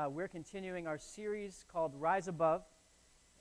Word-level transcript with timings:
Uh, 0.00 0.08
we're 0.08 0.28
continuing 0.28 0.86
our 0.86 0.96
series 0.96 1.64
called 1.70 1.92
Rise 1.94 2.26
Above. 2.26 2.62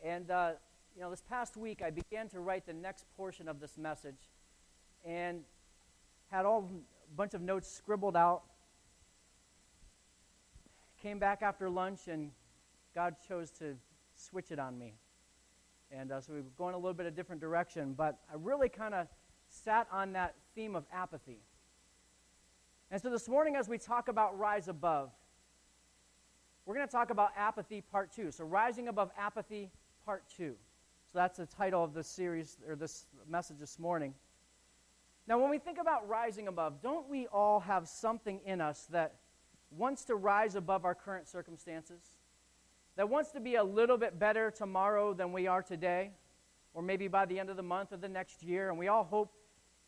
And, 0.03 0.29
uh, 0.29 0.51
you 0.93 1.01
know, 1.01 1.09
this 1.09 1.21
past 1.21 1.55
week 1.55 1.81
I 1.81 1.89
began 1.89 2.27
to 2.29 2.41
write 2.41 2.65
the 2.65 2.73
next 2.73 3.05
portion 3.15 3.47
of 3.47 3.61
this 3.61 3.77
message 3.77 4.29
and 5.05 5.43
had 6.29 6.45
all 6.45 6.69
a 6.69 7.15
bunch 7.15 7.33
of 7.33 7.41
notes 7.41 7.71
scribbled 7.71 8.17
out. 8.17 8.41
Came 11.01 11.17
back 11.17 11.41
after 11.43 11.69
lunch 11.69 12.09
and 12.09 12.31
God 12.93 13.15
chose 13.25 13.51
to 13.51 13.75
switch 14.17 14.51
it 14.51 14.59
on 14.59 14.77
me. 14.77 14.95
And 15.91 16.11
uh, 16.11 16.19
so 16.19 16.33
we 16.33 16.41
were 16.41 16.49
going 16.57 16.73
a 16.73 16.77
little 16.77 16.93
bit 16.93 17.05
a 17.05 17.11
different 17.11 17.39
direction, 17.39 17.93
but 17.93 18.19
I 18.29 18.35
really 18.35 18.67
kind 18.67 18.93
of 18.93 19.07
sat 19.47 19.87
on 19.93 20.11
that 20.13 20.35
theme 20.55 20.75
of 20.75 20.83
apathy. 20.91 21.39
And 22.91 23.01
so 23.01 23.09
this 23.09 23.29
morning, 23.29 23.55
as 23.55 23.69
we 23.69 23.77
talk 23.77 24.09
about 24.09 24.37
Rise 24.37 24.67
Above, 24.67 25.11
we're 26.69 26.75
going 26.75 26.87
to 26.87 26.91
talk 26.91 27.09
about 27.09 27.31
apathy 27.35 27.81
part 27.81 28.11
two. 28.11 28.29
So, 28.29 28.45
rising 28.45 28.89
above 28.89 29.09
apathy 29.17 29.71
part 30.05 30.23
two. 30.37 30.53
So, 31.11 31.17
that's 31.17 31.37
the 31.37 31.47
title 31.47 31.83
of 31.83 31.95
this 31.95 32.07
series 32.07 32.59
or 32.67 32.75
this 32.75 33.07
message 33.27 33.57
this 33.59 33.79
morning. 33.79 34.13
Now, 35.27 35.39
when 35.39 35.49
we 35.49 35.57
think 35.57 35.79
about 35.79 36.07
rising 36.07 36.47
above, 36.47 36.79
don't 36.79 37.09
we 37.09 37.25
all 37.25 37.59
have 37.61 37.87
something 37.87 38.39
in 38.45 38.61
us 38.61 38.85
that 38.91 39.15
wants 39.71 40.05
to 40.05 40.15
rise 40.15 40.53
above 40.53 40.85
our 40.85 40.93
current 40.93 41.27
circumstances? 41.27 42.11
That 42.97 43.09
wants 43.09 43.31
to 43.31 43.39
be 43.39 43.55
a 43.55 43.63
little 43.63 43.97
bit 43.97 44.19
better 44.19 44.51
tomorrow 44.51 45.15
than 45.15 45.33
we 45.33 45.47
are 45.47 45.63
today? 45.63 46.11
Or 46.75 46.83
maybe 46.83 47.07
by 47.07 47.25
the 47.25 47.39
end 47.39 47.49
of 47.49 47.57
the 47.57 47.63
month 47.63 47.93
or 47.93 47.97
the 47.97 48.07
next 48.07 48.43
year? 48.43 48.69
And 48.69 48.77
we 48.77 48.89
all 48.89 49.05
hope 49.05 49.33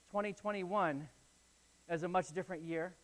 2021 0.09 1.07
is 1.91 2.01
a 2.01 2.07
much 2.07 2.33
different 2.33 2.63
year. 2.63 2.95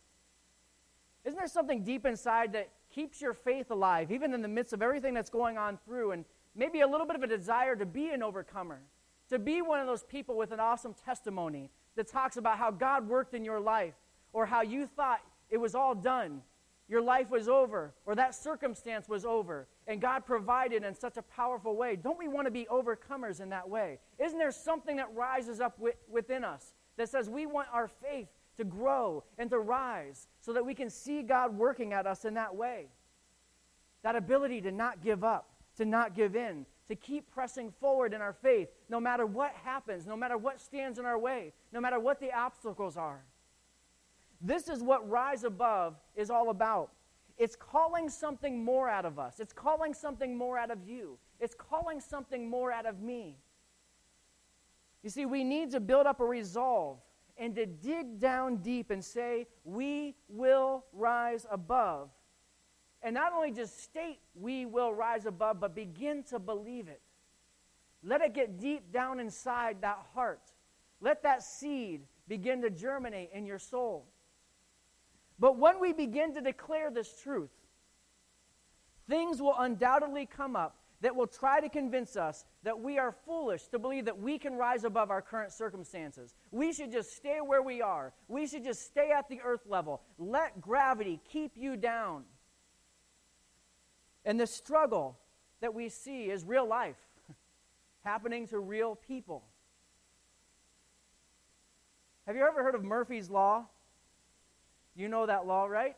Isn't 1.28 1.38
there 1.38 1.46
something 1.46 1.84
deep 1.84 2.06
inside 2.06 2.54
that 2.54 2.70
keeps 2.90 3.20
your 3.20 3.34
faith 3.34 3.70
alive, 3.70 4.10
even 4.10 4.32
in 4.32 4.40
the 4.40 4.48
midst 4.48 4.72
of 4.72 4.80
everything 4.80 5.12
that's 5.12 5.28
going 5.28 5.58
on 5.58 5.78
through, 5.84 6.12
and 6.12 6.24
maybe 6.56 6.80
a 6.80 6.86
little 6.86 7.06
bit 7.06 7.16
of 7.16 7.22
a 7.22 7.26
desire 7.26 7.76
to 7.76 7.84
be 7.84 8.08
an 8.08 8.22
overcomer, 8.22 8.80
to 9.28 9.38
be 9.38 9.60
one 9.60 9.78
of 9.78 9.86
those 9.86 10.04
people 10.04 10.38
with 10.38 10.52
an 10.52 10.58
awesome 10.58 10.94
testimony 10.94 11.68
that 11.96 12.08
talks 12.08 12.38
about 12.38 12.56
how 12.56 12.70
God 12.70 13.06
worked 13.06 13.34
in 13.34 13.44
your 13.44 13.60
life, 13.60 13.92
or 14.32 14.46
how 14.46 14.62
you 14.62 14.86
thought 14.86 15.20
it 15.50 15.58
was 15.58 15.74
all 15.74 15.94
done, 15.94 16.40
your 16.88 17.02
life 17.02 17.28
was 17.28 17.46
over, 17.46 17.92
or 18.06 18.14
that 18.14 18.34
circumstance 18.34 19.06
was 19.06 19.26
over, 19.26 19.68
and 19.86 20.00
God 20.00 20.24
provided 20.24 20.82
in 20.82 20.94
such 20.94 21.18
a 21.18 21.22
powerful 21.22 21.76
way. 21.76 21.94
Don't 21.94 22.18
we 22.18 22.28
want 22.28 22.46
to 22.46 22.50
be 22.50 22.66
overcomers 22.72 23.42
in 23.42 23.50
that 23.50 23.68
way? 23.68 23.98
Isn't 24.18 24.38
there 24.38 24.50
something 24.50 24.96
that 24.96 25.14
rises 25.14 25.60
up 25.60 25.78
within 26.10 26.42
us 26.42 26.72
that 26.96 27.10
says 27.10 27.28
we 27.28 27.44
want 27.44 27.68
our 27.70 27.86
faith 27.86 28.28
to 28.58 28.64
grow 28.64 29.24
and 29.38 29.48
to 29.50 29.58
rise 29.58 30.26
so 30.40 30.52
that 30.52 30.66
we 30.66 30.74
can 30.74 30.90
see 30.90 31.22
God 31.22 31.56
working 31.56 31.92
at 31.92 32.06
us 32.06 32.24
in 32.24 32.34
that 32.34 32.54
way. 32.54 32.88
That 34.02 34.16
ability 34.16 34.60
to 34.62 34.72
not 34.72 35.02
give 35.02 35.24
up, 35.24 35.48
to 35.76 35.84
not 35.84 36.14
give 36.14 36.36
in, 36.36 36.66
to 36.88 36.96
keep 36.96 37.30
pressing 37.30 37.70
forward 37.80 38.12
in 38.12 38.20
our 38.20 38.32
faith 38.32 38.68
no 38.88 39.00
matter 39.00 39.26
what 39.26 39.52
happens, 39.64 40.06
no 40.06 40.16
matter 40.16 40.36
what 40.36 40.60
stands 40.60 40.98
in 40.98 41.06
our 41.06 41.18
way, 41.18 41.52
no 41.72 41.80
matter 41.80 42.00
what 42.00 42.20
the 42.20 42.32
obstacles 42.32 42.96
are. 42.96 43.22
This 44.40 44.68
is 44.68 44.82
what 44.82 45.08
Rise 45.08 45.44
Above 45.44 45.96
is 46.14 46.30
all 46.30 46.50
about. 46.50 46.90
It's 47.38 47.54
calling 47.54 48.08
something 48.08 48.64
more 48.64 48.88
out 48.88 49.04
of 49.04 49.18
us. 49.18 49.38
It's 49.38 49.52
calling 49.52 49.94
something 49.94 50.36
more 50.36 50.58
out 50.58 50.70
of 50.70 50.84
you. 50.84 51.18
It's 51.38 51.54
calling 51.54 52.00
something 52.00 52.48
more 52.50 52.72
out 52.72 52.86
of 52.86 53.00
me. 53.00 53.36
You 55.04 55.10
see, 55.10 55.26
we 55.26 55.44
need 55.44 55.70
to 55.70 55.80
build 55.80 56.06
up 56.06 56.20
a 56.20 56.24
resolve 56.24 56.98
and 57.38 57.54
to 57.54 57.66
dig 57.66 58.18
down 58.18 58.56
deep 58.56 58.90
and 58.90 59.04
say, 59.04 59.46
We 59.64 60.16
will 60.28 60.84
rise 60.92 61.46
above. 61.50 62.10
And 63.00 63.14
not 63.14 63.32
only 63.32 63.52
just 63.52 63.82
state 63.82 64.18
we 64.34 64.66
will 64.66 64.92
rise 64.92 65.24
above, 65.24 65.60
but 65.60 65.74
begin 65.74 66.24
to 66.24 66.38
believe 66.38 66.88
it. 66.88 67.00
Let 68.02 68.20
it 68.22 68.34
get 68.34 68.58
deep 68.58 68.92
down 68.92 69.20
inside 69.20 69.78
that 69.82 69.98
heart. 70.14 70.52
Let 71.00 71.22
that 71.22 71.42
seed 71.42 72.02
begin 72.26 72.62
to 72.62 72.70
germinate 72.70 73.30
in 73.32 73.46
your 73.46 73.58
soul. 73.58 74.06
But 75.38 75.56
when 75.56 75.80
we 75.80 75.92
begin 75.92 76.34
to 76.34 76.40
declare 76.40 76.90
this 76.90 77.12
truth, 77.22 77.50
things 79.08 79.40
will 79.40 79.54
undoubtedly 79.56 80.26
come 80.26 80.56
up 80.56 80.77
that 81.00 81.14
will 81.14 81.26
try 81.26 81.60
to 81.60 81.68
convince 81.68 82.16
us 82.16 82.44
that 82.64 82.78
we 82.78 82.98
are 82.98 83.12
foolish 83.24 83.68
to 83.68 83.78
believe 83.78 84.04
that 84.06 84.18
we 84.18 84.38
can 84.38 84.54
rise 84.54 84.84
above 84.84 85.10
our 85.10 85.22
current 85.22 85.52
circumstances. 85.52 86.34
We 86.50 86.72
should 86.72 86.90
just 86.90 87.14
stay 87.14 87.38
where 87.44 87.62
we 87.62 87.80
are. 87.80 88.12
We 88.26 88.46
should 88.46 88.64
just 88.64 88.84
stay 88.86 89.10
at 89.10 89.28
the 89.28 89.40
earth 89.44 89.66
level. 89.66 90.02
Let 90.18 90.60
gravity 90.60 91.20
keep 91.30 91.52
you 91.56 91.76
down. 91.76 92.24
And 94.24 94.38
the 94.40 94.46
struggle 94.46 95.18
that 95.60 95.72
we 95.72 95.88
see 95.88 96.24
is 96.24 96.44
real 96.44 96.66
life 96.66 96.98
happening 98.04 98.48
to 98.48 98.58
real 98.58 98.96
people. 98.96 99.44
Have 102.26 102.36
you 102.36 102.42
ever 102.42 102.62
heard 102.62 102.74
of 102.74 102.84
Murphy's 102.84 103.30
Law? 103.30 103.66
You 104.94 105.08
know 105.08 105.26
that 105.26 105.46
law, 105.46 105.66
right? 105.66 105.96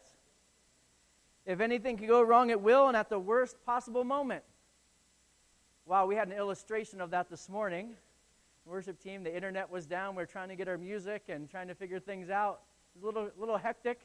If 1.46 1.60
anything 1.60 1.96
can 1.96 2.06
go 2.06 2.22
wrong, 2.22 2.50
it 2.50 2.60
will, 2.60 2.86
and 2.86 2.96
at 2.96 3.08
the 3.08 3.18
worst 3.18 3.56
possible 3.64 4.04
moment. 4.04 4.44
Wow, 5.90 6.06
we 6.06 6.14
had 6.14 6.28
an 6.28 6.34
illustration 6.34 7.00
of 7.00 7.10
that 7.10 7.28
this 7.28 7.48
morning. 7.48 7.96
Worship 8.64 9.02
team, 9.02 9.24
the 9.24 9.34
internet 9.34 9.68
was 9.68 9.86
down. 9.86 10.14
We 10.14 10.22
are 10.22 10.26
trying 10.26 10.48
to 10.50 10.54
get 10.54 10.68
our 10.68 10.78
music 10.78 11.24
and 11.28 11.50
trying 11.50 11.66
to 11.66 11.74
figure 11.74 11.98
things 11.98 12.30
out. 12.30 12.60
It 12.94 13.02
was 13.02 13.02
a 13.02 13.06
little, 13.06 13.30
little 13.36 13.56
hectic. 13.56 13.98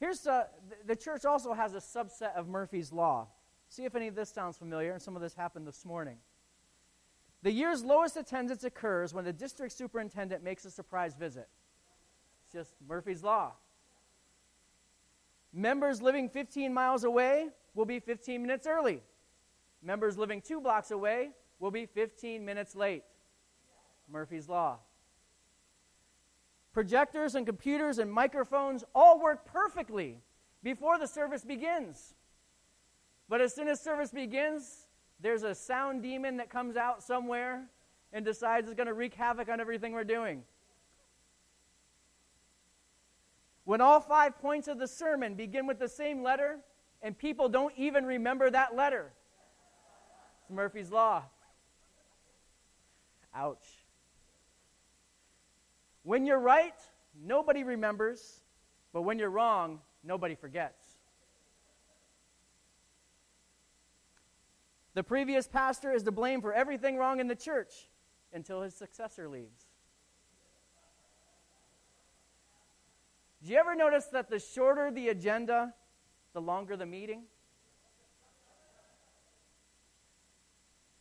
Here's 0.00 0.26
uh, 0.26 0.44
the 0.86 0.96
church 0.96 1.26
also 1.26 1.52
has 1.52 1.74
a 1.74 1.80
subset 1.80 2.34
of 2.34 2.48
Murphy's 2.48 2.92
Law. 2.92 3.28
See 3.68 3.84
if 3.84 3.94
any 3.94 4.08
of 4.08 4.14
this 4.14 4.30
sounds 4.30 4.56
familiar, 4.56 4.94
and 4.94 5.02
some 5.02 5.16
of 5.16 5.20
this 5.20 5.34
happened 5.34 5.66
this 5.66 5.84
morning. 5.84 6.16
The 7.42 7.52
year's 7.52 7.84
lowest 7.84 8.16
attendance 8.16 8.64
occurs 8.64 9.12
when 9.12 9.26
the 9.26 9.34
district 9.34 9.74
superintendent 9.74 10.42
makes 10.42 10.64
a 10.64 10.70
surprise 10.70 11.14
visit. 11.14 11.50
It's 12.46 12.54
just 12.54 12.74
Murphy's 12.88 13.22
Law. 13.22 13.52
Members 15.52 16.00
living 16.00 16.30
15 16.30 16.72
miles 16.72 17.04
away 17.04 17.48
will 17.74 17.84
be 17.84 18.00
15 18.00 18.40
minutes 18.40 18.66
early. 18.66 19.02
Members 19.82 20.16
living 20.16 20.40
two 20.40 20.60
blocks 20.60 20.90
away 20.90 21.30
will 21.58 21.70
be 21.70 21.86
15 21.86 22.44
minutes 22.44 22.76
late. 22.76 23.02
Murphy's 24.08 24.48
Law. 24.48 24.78
Projectors 26.72 27.34
and 27.34 27.44
computers 27.44 27.98
and 27.98 28.10
microphones 28.10 28.84
all 28.94 29.20
work 29.20 29.44
perfectly 29.44 30.20
before 30.62 30.98
the 30.98 31.06
service 31.06 31.44
begins. 31.44 32.14
But 33.28 33.40
as 33.40 33.54
soon 33.54 33.68
as 33.68 33.80
service 33.80 34.10
begins, 34.10 34.86
there's 35.20 35.42
a 35.42 35.54
sound 35.54 36.02
demon 36.02 36.36
that 36.38 36.48
comes 36.48 36.76
out 36.76 37.02
somewhere 37.02 37.66
and 38.12 38.24
decides 38.24 38.68
it's 38.68 38.76
going 38.76 38.86
to 38.86 38.94
wreak 38.94 39.14
havoc 39.14 39.48
on 39.48 39.60
everything 39.60 39.92
we're 39.92 40.04
doing. 40.04 40.42
When 43.64 43.80
all 43.80 44.00
five 44.00 44.38
points 44.38 44.68
of 44.68 44.78
the 44.78 44.88
sermon 44.88 45.34
begin 45.34 45.66
with 45.66 45.78
the 45.78 45.88
same 45.88 46.22
letter 46.22 46.58
and 47.00 47.16
people 47.16 47.48
don't 47.48 47.72
even 47.76 48.04
remember 48.04 48.50
that 48.50 48.74
letter, 48.74 49.12
Murphy's 50.50 50.90
Law. 50.90 51.24
Ouch. 53.34 53.66
When 56.02 56.26
you're 56.26 56.40
right, 56.40 56.74
nobody 57.24 57.64
remembers, 57.64 58.40
but 58.92 59.02
when 59.02 59.18
you're 59.18 59.30
wrong, 59.30 59.80
nobody 60.02 60.34
forgets. 60.34 60.82
The 64.94 65.02
previous 65.02 65.48
pastor 65.48 65.92
is 65.92 66.02
to 66.02 66.12
blame 66.12 66.42
for 66.42 66.52
everything 66.52 66.96
wrong 66.96 67.20
in 67.20 67.28
the 67.28 67.34
church 67.34 67.88
until 68.32 68.60
his 68.60 68.74
successor 68.74 69.28
leaves. 69.28 69.64
Do 73.42 73.50
you 73.50 73.58
ever 73.58 73.74
notice 73.74 74.06
that 74.06 74.28
the 74.28 74.38
shorter 74.38 74.90
the 74.90 75.08
agenda, 75.08 75.74
the 76.32 76.40
longer 76.40 76.76
the 76.76 76.86
meeting? 76.86 77.22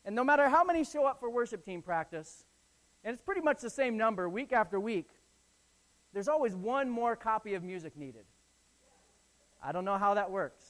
And 0.05 0.15
no 0.15 0.23
matter 0.23 0.49
how 0.49 0.63
many 0.63 0.83
show 0.83 1.05
up 1.05 1.19
for 1.19 1.29
worship 1.29 1.63
team 1.63 1.81
practice, 1.81 2.45
and 3.03 3.13
it's 3.13 3.21
pretty 3.21 3.41
much 3.41 3.61
the 3.61 3.69
same 3.69 3.97
number 3.97 4.29
week 4.29 4.51
after 4.53 4.79
week, 4.79 5.09
there's 6.13 6.27
always 6.27 6.55
one 6.55 6.89
more 6.89 7.15
copy 7.15 7.53
of 7.53 7.63
music 7.63 7.95
needed. 7.95 8.25
I 9.63 9.71
don't 9.71 9.85
know 9.85 9.97
how 9.97 10.13
that 10.15 10.29
works. 10.29 10.63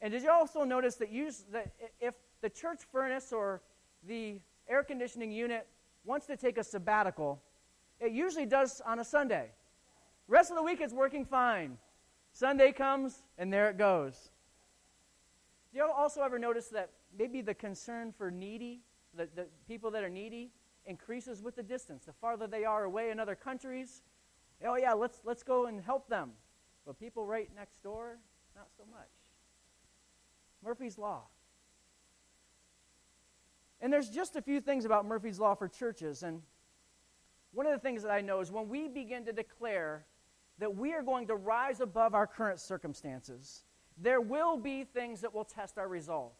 And 0.00 0.12
did 0.12 0.22
you 0.22 0.30
also 0.30 0.64
notice 0.64 0.96
that, 0.96 1.10
you, 1.10 1.30
that 1.52 1.72
if 2.00 2.14
the 2.40 2.50
church 2.50 2.80
furnace 2.90 3.32
or 3.32 3.60
the 4.06 4.40
air 4.68 4.82
conditioning 4.82 5.30
unit 5.30 5.66
wants 6.04 6.26
to 6.26 6.36
take 6.36 6.58
a 6.58 6.64
sabbatical, 6.64 7.40
it 8.00 8.12
usually 8.12 8.46
does 8.46 8.80
on 8.84 8.98
a 8.98 9.04
Sunday. 9.04 9.50
Rest 10.26 10.50
of 10.50 10.56
the 10.56 10.62
week 10.62 10.80
it's 10.80 10.94
working 10.94 11.24
fine. 11.24 11.76
Sunday 12.32 12.72
comes 12.72 13.22
and 13.36 13.52
there 13.52 13.68
it 13.68 13.76
goes. 13.76 14.30
Do 15.72 15.78
you 15.78 15.90
also 15.90 16.22
ever 16.22 16.38
notice 16.38 16.68
that 16.68 16.90
maybe 17.16 17.40
the 17.42 17.54
concern 17.54 18.12
for 18.12 18.30
needy, 18.30 18.80
the, 19.14 19.28
the 19.34 19.46
people 19.68 19.90
that 19.92 20.02
are 20.02 20.10
needy, 20.10 20.50
increases 20.86 21.42
with 21.42 21.56
the 21.56 21.62
distance. 21.62 22.04
The 22.04 22.12
farther 22.12 22.46
they 22.46 22.64
are 22.64 22.84
away 22.84 23.10
in 23.10 23.20
other 23.20 23.34
countries, 23.34 24.02
oh 24.64 24.76
yeah, 24.76 24.92
let's 24.92 25.20
let's 25.24 25.42
go 25.42 25.66
and 25.66 25.80
help 25.80 26.08
them. 26.08 26.32
But 26.86 26.98
people 26.98 27.26
right 27.26 27.48
next 27.54 27.82
door, 27.82 28.18
not 28.56 28.68
so 28.76 28.84
much. 28.90 29.10
Murphy's 30.62 30.98
Law. 30.98 31.22
And 33.80 33.92
there's 33.92 34.10
just 34.10 34.36
a 34.36 34.42
few 34.42 34.60
things 34.60 34.84
about 34.84 35.06
Murphy's 35.06 35.38
Law 35.38 35.54
for 35.54 35.68
churches. 35.68 36.22
And 36.22 36.42
one 37.52 37.66
of 37.66 37.72
the 37.72 37.78
things 37.78 38.02
that 38.02 38.10
I 38.10 38.20
know 38.20 38.40
is 38.40 38.50
when 38.52 38.68
we 38.68 38.88
begin 38.88 39.24
to 39.24 39.32
declare 39.32 40.04
that 40.58 40.76
we 40.76 40.92
are 40.92 41.02
going 41.02 41.26
to 41.28 41.36
rise 41.36 41.80
above 41.80 42.14
our 42.14 42.26
current 42.26 42.60
circumstances, 42.60 43.64
there 44.00 44.20
will 44.20 44.56
be 44.56 44.84
things 44.84 45.20
that 45.20 45.34
will 45.34 45.44
test 45.44 45.78
our 45.78 45.88
resolve. 45.88 46.32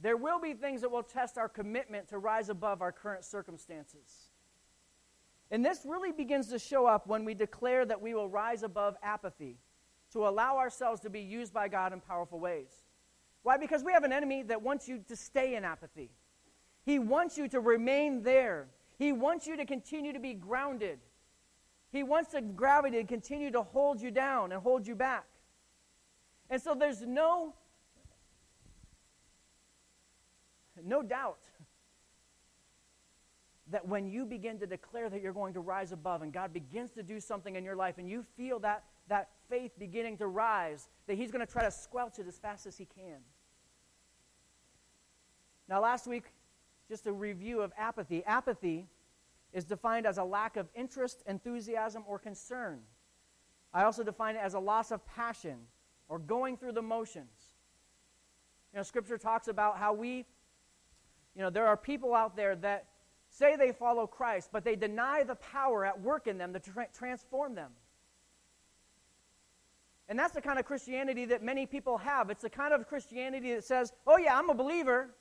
There 0.00 0.16
will 0.16 0.40
be 0.40 0.54
things 0.54 0.80
that 0.80 0.90
will 0.90 1.02
test 1.02 1.38
our 1.38 1.48
commitment 1.48 2.08
to 2.08 2.18
rise 2.18 2.48
above 2.48 2.82
our 2.82 2.92
current 2.92 3.24
circumstances. 3.24 4.28
And 5.50 5.64
this 5.64 5.80
really 5.84 6.12
begins 6.12 6.48
to 6.48 6.58
show 6.58 6.86
up 6.86 7.06
when 7.06 7.24
we 7.24 7.34
declare 7.34 7.84
that 7.84 8.00
we 8.00 8.14
will 8.14 8.28
rise 8.28 8.62
above 8.62 8.96
apathy 9.02 9.58
to 10.12 10.26
allow 10.26 10.56
ourselves 10.56 11.00
to 11.02 11.10
be 11.10 11.20
used 11.20 11.52
by 11.52 11.68
God 11.68 11.92
in 11.92 12.00
powerful 12.00 12.40
ways. 12.40 12.70
Why? 13.42 13.56
Because 13.56 13.84
we 13.84 13.92
have 13.92 14.04
an 14.04 14.12
enemy 14.12 14.42
that 14.44 14.62
wants 14.62 14.88
you 14.88 15.04
to 15.08 15.16
stay 15.16 15.54
in 15.54 15.64
apathy. 15.64 16.10
He 16.84 16.98
wants 16.98 17.36
you 17.36 17.48
to 17.48 17.60
remain 17.60 18.22
there. 18.22 18.68
He 18.98 19.12
wants 19.12 19.46
you 19.46 19.56
to 19.56 19.64
continue 19.64 20.12
to 20.12 20.20
be 20.20 20.34
grounded. 20.34 20.98
He 21.94 22.02
wants 22.02 22.32
the 22.32 22.40
gravity 22.40 22.96
to 22.96 23.04
continue 23.04 23.52
to 23.52 23.62
hold 23.62 24.02
you 24.02 24.10
down 24.10 24.50
and 24.50 24.60
hold 24.60 24.84
you 24.84 24.96
back. 24.96 25.26
And 26.50 26.60
so 26.60 26.74
there's 26.74 27.02
no 27.02 27.54
no 30.84 31.02
doubt 31.02 31.38
that 33.70 33.86
when 33.86 34.08
you 34.08 34.26
begin 34.26 34.58
to 34.58 34.66
declare 34.66 35.08
that 35.08 35.22
you're 35.22 35.32
going 35.32 35.54
to 35.54 35.60
rise 35.60 35.92
above 35.92 36.22
and 36.22 36.32
God 36.32 36.52
begins 36.52 36.90
to 36.90 37.02
do 37.04 37.20
something 37.20 37.54
in 37.54 37.64
your 37.64 37.76
life 37.76 37.96
and 37.96 38.10
you 38.10 38.24
feel 38.36 38.58
that 38.58 38.82
that 39.08 39.28
faith 39.48 39.70
beginning 39.78 40.16
to 40.16 40.26
rise, 40.26 40.88
that 41.06 41.16
he's 41.16 41.30
going 41.30 41.46
to 41.46 41.50
try 41.50 41.62
to 41.62 41.70
squelch 41.70 42.18
it 42.18 42.26
as 42.26 42.38
fast 42.40 42.66
as 42.66 42.76
he 42.76 42.86
can. 42.86 43.20
Now, 45.68 45.80
last 45.80 46.08
week, 46.08 46.24
just 46.88 47.06
a 47.06 47.12
review 47.12 47.60
of 47.60 47.72
apathy. 47.78 48.24
Apathy 48.24 48.88
is 49.54 49.64
defined 49.64 50.04
as 50.04 50.18
a 50.18 50.24
lack 50.24 50.56
of 50.56 50.68
interest, 50.74 51.22
enthusiasm, 51.26 52.04
or 52.06 52.18
concern. 52.18 52.80
I 53.72 53.84
also 53.84 54.02
define 54.02 54.34
it 54.34 54.42
as 54.42 54.54
a 54.54 54.58
loss 54.58 54.90
of 54.90 55.06
passion 55.06 55.56
or 56.08 56.18
going 56.18 56.56
through 56.56 56.72
the 56.72 56.82
motions. 56.82 57.52
You 58.72 58.78
know, 58.78 58.82
Scripture 58.82 59.16
talks 59.16 59.46
about 59.46 59.78
how 59.78 59.94
we, 59.94 60.26
you 61.36 61.42
know, 61.42 61.50
there 61.50 61.66
are 61.66 61.76
people 61.76 62.14
out 62.14 62.36
there 62.36 62.56
that 62.56 62.86
say 63.30 63.56
they 63.56 63.72
follow 63.72 64.06
Christ, 64.06 64.50
but 64.52 64.64
they 64.64 64.74
deny 64.74 65.22
the 65.22 65.36
power 65.36 65.84
at 65.84 66.00
work 66.00 66.26
in 66.26 66.36
them 66.36 66.52
to 66.52 66.58
tra- 66.58 66.88
transform 66.92 67.54
them. 67.54 67.70
And 70.08 70.18
that's 70.18 70.34
the 70.34 70.42
kind 70.42 70.58
of 70.58 70.64
Christianity 70.64 71.24
that 71.26 71.42
many 71.42 71.64
people 71.64 71.96
have. 71.98 72.28
It's 72.28 72.42
the 72.42 72.50
kind 72.50 72.74
of 72.74 72.86
Christianity 72.86 73.54
that 73.54 73.64
says, 73.64 73.92
oh, 74.06 74.18
yeah, 74.18 74.36
I'm 74.36 74.50
a 74.50 74.54
believer, 74.54 75.14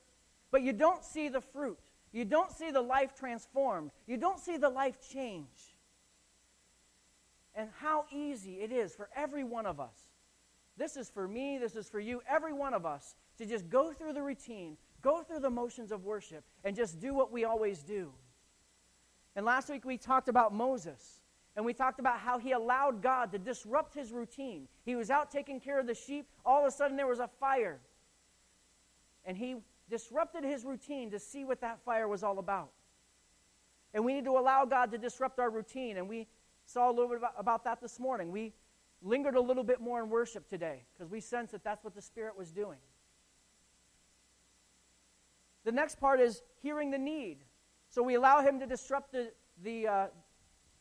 but 0.52 0.62
you 0.62 0.74
don't 0.74 1.04
see 1.04 1.30
the 1.30 1.40
fruit. 1.40 1.80
You 2.14 2.24
don't 2.24 2.52
see 2.52 2.72
the 2.72 2.82
life 2.82 3.14
transformed. 3.16 3.92
You 4.08 4.18
don't 4.18 4.40
see 4.40 4.56
the 4.56 4.70
life 4.70 4.98
change. 5.12 5.76
And 7.56 7.70
how 7.80 8.06
easy 8.12 8.62
it 8.62 8.72
is 8.72 8.96
for 8.96 9.10
every 9.16 9.44
one 9.44 9.66
of 9.66 9.80
us. 9.80 9.98
This 10.78 10.96
is 10.96 11.10
for 11.10 11.28
me, 11.28 11.58
this 11.58 11.76
is 11.76 11.90
for 11.90 12.00
you, 12.00 12.22
every 12.28 12.54
one 12.54 12.74
of 12.74 12.86
us, 12.86 13.16
to 13.38 13.46
just 13.46 13.70
go 13.70 13.92
through 13.92 14.14
the 14.14 14.22
routine, 14.22 14.78
go 15.02 15.22
through 15.22 15.40
the 15.40 15.50
motions 15.50 15.92
of 15.92 16.06
worship, 16.06 16.44
and 16.64 16.76
just 16.76 17.00
do 17.00 17.14
what 17.14 17.32
we 17.32 17.44
always 17.44 17.84
do. 17.84 18.12
And 19.36 19.46
last 19.46 19.70
week 19.70 19.84
we 19.84 19.98
talked 19.98 20.30
about 20.30 20.54
Moses. 20.54 21.20
And 21.56 21.64
we 21.66 21.74
talked 21.74 22.00
about 22.00 22.18
how 22.20 22.40
he 22.40 22.52
allowed 22.52 23.02
God 23.04 23.32
to 23.32 23.38
disrupt 23.38 23.94
his 23.94 24.12
routine. 24.12 24.68
He 24.86 24.96
was 24.96 25.12
out 25.12 25.30
taking 25.30 25.60
care 25.60 25.80
of 25.80 25.86
the 25.86 25.94
sheep. 25.94 26.26
All 26.44 26.62
of 26.62 26.68
a 26.68 26.72
sudden, 26.72 26.98
there 26.98 27.08
was 27.08 27.20
a 27.20 27.30
fire. 27.40 27.80
And 29.24 29.38
he 29.38 29.58
disrupted 29.90 30.44
his 30.44 30.66
routine 30.66 31.12
to 31.12 31.20
see 31.20 31.46
what 31.46 31.62
that 31.62 31.80
fire 31.84 32.08
was 32.08 32.24
all 32.24 32.40
about. 32.40 32.72
And 33.94 34.04
we 34.04 34.14
need 34.14 34.26
to 34.26 34.38
allow 34.38 34.66
God 34.66 34.92
to 34.92 34.98
disrupt 34.98 35.40
our 35.40 35.50
routine. 35.50 35.98
And 35.98 36.10
we 36.10 36.28
saw 36.66 36.90
a 36.90 36.94
little 36.94 37.10
bit 37.10 37.18
about, 37.18 37.34
about 37.38 37.64
that 37.66 37.82
this 37.82 38.00
morning. 38.00 38.32
We 38.32 38.54
lingered 39.02 39.36
a 39.36 39.42
little 39.42 39.64
bit 39.64 39.82
more 39.82 40.02
in 40.02 40.10
worship 40.10 40.50
today 40.50 40.84
because 40.94 41.12
we 41.12 41.20
sensed 41.20 41.52
that 41.52 41.64
that's 41.64 41.84
what 41.84 41.94
the 41.94 42.02
Spirit 42.02 42.38
was 42.38 42.52
doing. 42.52 42.80
The 45.66 45.72
next 45.72 46.00
part 46.00 46.20
is 46.20 46.42
hearing 46.62 46.92
the 46.92 46.98
need. 46.98 47.40
So 47.90 48.02
we 48.02 48.16
allow 48.16 48.42
him 48.42 48.60
to 48.60 48.66
disrupt 48.66 49.12
the, 49.12 49.32
the, 49.64 49.88
uh, 49.88 50.08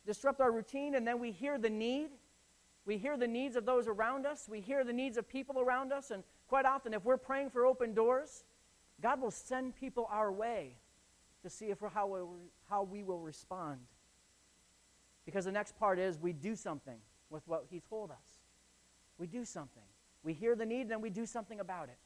disrupt 0.06 0.40
our 0.40 0.50
routine, 0.50 0.94
and 0.94 1.06
then 1.06 1.20
we 1.20 1.30
hear 1.30 1.58
the 1.58 1.70
need. 1.70 2.10
We 2.84 2.98
hear 2.98 3.16
the 3.16 3.28
needs 3.28 3.54
of 3.54 3.64
those 3.64 3.86
around 3.86 4.26
us. 4.26 4.48
We 4.48 4.60
hear 4.60 4.82
the 4.82 4.92
needs 4.92 5.16
of 5.16 5.28
people 5.28 5.60
around 5.60 5.92
us. 5.92 6.10
And 6.10 6.24
quite 6.48 6.64
often, 6.64 6.94
if 6.94 7.04
we're 7.04 7.16
praying 7.16 7.50
for 7.50 7.64
open 7.64 7.94
doors, 7.94 8.44
God 9.02 9.20
will 9.20 9.32
send 9.32 9.74
people 9.74 10.08
our 10.10 10.30
way 10.30 10.76
to 11.42 11.50
see 11.50 11.66
if 11.66 11.78
how, 11.92 12.06
we, 12.06 12.20
how 12.70 12.84
we 12.84 13.02
will 13.02 13.18
respond. 13.18 13.80
Because 15.26 15.44
the 15.44 15.52
next 15.52 15.78
part 15.78 15.98
is 15.98 16.18
we 16.18 16.32
do 16.32 16.54
something 16.54 16.98
with 17.28 17.42
what 17.46 17.66
He 17.68 17.80
told 17.80 18.10
us. 18.10 18.40
We 19.18 19.26
do 19.26 19.44
something. 19.44 19.82
We 20.22 20.32
hear 20.32 20.54
the 20.54 20.64
need, 20.64 20.82
and 20.82 20.90
then 20.90 21.00
we 21.00 21.10
do 21.10 21.26
something 21.26 21.58
about 21.58 21.88
it. 21.88 21.98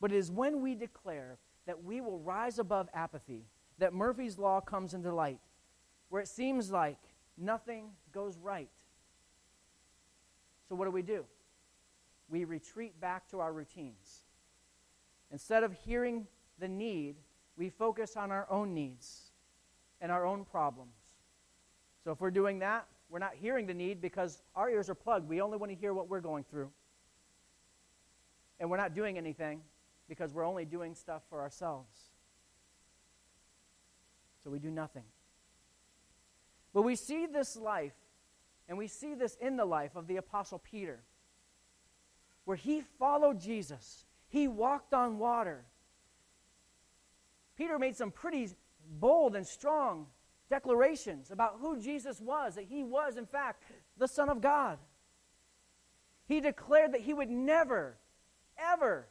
But 0.00 0.12
it 0.12 0.16
is 0.16 0.30
when 0.30 0.60
we 0.60 0.74
declare 0.74 1.38
that 1.66 1.82
we 1.82 2.00
will 2.00 2.18
rise 2.18 2.58
above 2.58 2.88
apathy 2.94 3.46
that 3.78 3.94
Murphy's 3.94 4.38
Law 4.38 4.60
comes 4.60 4.94
into 4.94 5.12
light, 5.12 5.40
where 6.08 6.22
it 6.22 6.28
seems 6.28 6.70
like 6.70 6.98
nothing 7.36 7.90
goes 8.12 8.36
right. 8.38 8.70
So, 10.68 10.74
what 10.74 10.84
do 10.84 10.90
we 10.90 11.02
do? 11.02 11.24
We 12.28 12.44
retreat 12.44 13.00
back 13.00 13.28
to 13.30 13.40
our 13.40 13.52
routines. 13.52 14.24
Instead 15.30 15.64
of 15.64 15.72
hearing 15.72 16.26
the 16.58 16.68
need, 16.68 17.16
we 17.56 17.70
focus 17.70 18.16
on 18.16 18.30
our 18.30 18.46
own 18.50 18.74
needs 18.74 19.30
and 20.00 20.12
our 20.12 20.24
own 20.24 20.44
problems. 20.44 20.94
So, 22.04 22.12
if 22.12 22.20
we're 22.20 22.30
doing 22.30 22.60
that, 22.60 22.86
we're 23.10 23.18
not 23.18 23.34
hearing 23.34 23.66
the 23.66 23.74
need 23.74 24.00
because 24.00 24.42
our 24.54 24.70
ears 24.70 24.88
are 24.88 24.94
plugged. 24.94 25.28
We 25.28 25.40
only 25.40 25.58
want 25.58 25.72
to 25.72 25.76
hear 25.76 25.92
what 25.92 26.08
we're 26.08 26.20
going 26.20 26.44
through. 26.44 26.70
And 28.60 28.70
we're 28.70 28.76
not 28.76 28.94
doing 28.94 29.18
anything 29.18 29.62
because 30.08 30.32
we're 30.32 30.46
only 30.46 30.64
doing 30.64 30.94
stuff 30.94 31.22
for 31.28 31.40
ourselves 31.40 32.08
so 34.48 34.52
we 34.52 34.58
do 34.58 34.70
nothing. 34.70 35.04
But 36.72 36.80
we 36.80 36.96
see 36.96 37.26
this 37.26 37.54
life, 37.54 37.92
and 38.66 38.78
we 38.78 38.86
see 38.86 39.14
this 39.14 39.36
in 39.40 39.56
the 39.56 39.64
life 39.66 39.94
of 39.94 40.06
the 40.06 40.16
Apostle 40.16 40.58
Peter, 40.58 41.00
where 42.48 42.56
he 42.56 42.80
followed 42.98 43.38
Jesus, 43.38 44.06
he 44.30 44.48
walked 44.48 44.94
on 44.94 45.18
water. 45.18 45.66
Peter 47.58 47.78
made 47.78 47.94
some 47.94 48.10
pretty 48.10 48.48
bold 48.98 49.36
and 49.36 49.46
strong 49.46 50.06
declarations 50.48 51.30
about 51.30 51.58
who 51.60 51.78
Jesus 51.78 52.22
was, 52.22 52.54
that 52.54 52.64
he 52.64 52.82
was, 52.82 53.18
in 53.18 53.26
fact, 53.26 53.64
the 53.98 54.08
Son 54.08 54.30
of 54.30 54.40
God. 54.40 54.78
He 56.26 56.40
declared 56.40 56.94
that 56.94 57.02
he 57.02 57.12
would 57.12 57.28
never, 57.28 57.98
ever, 58.56 59.08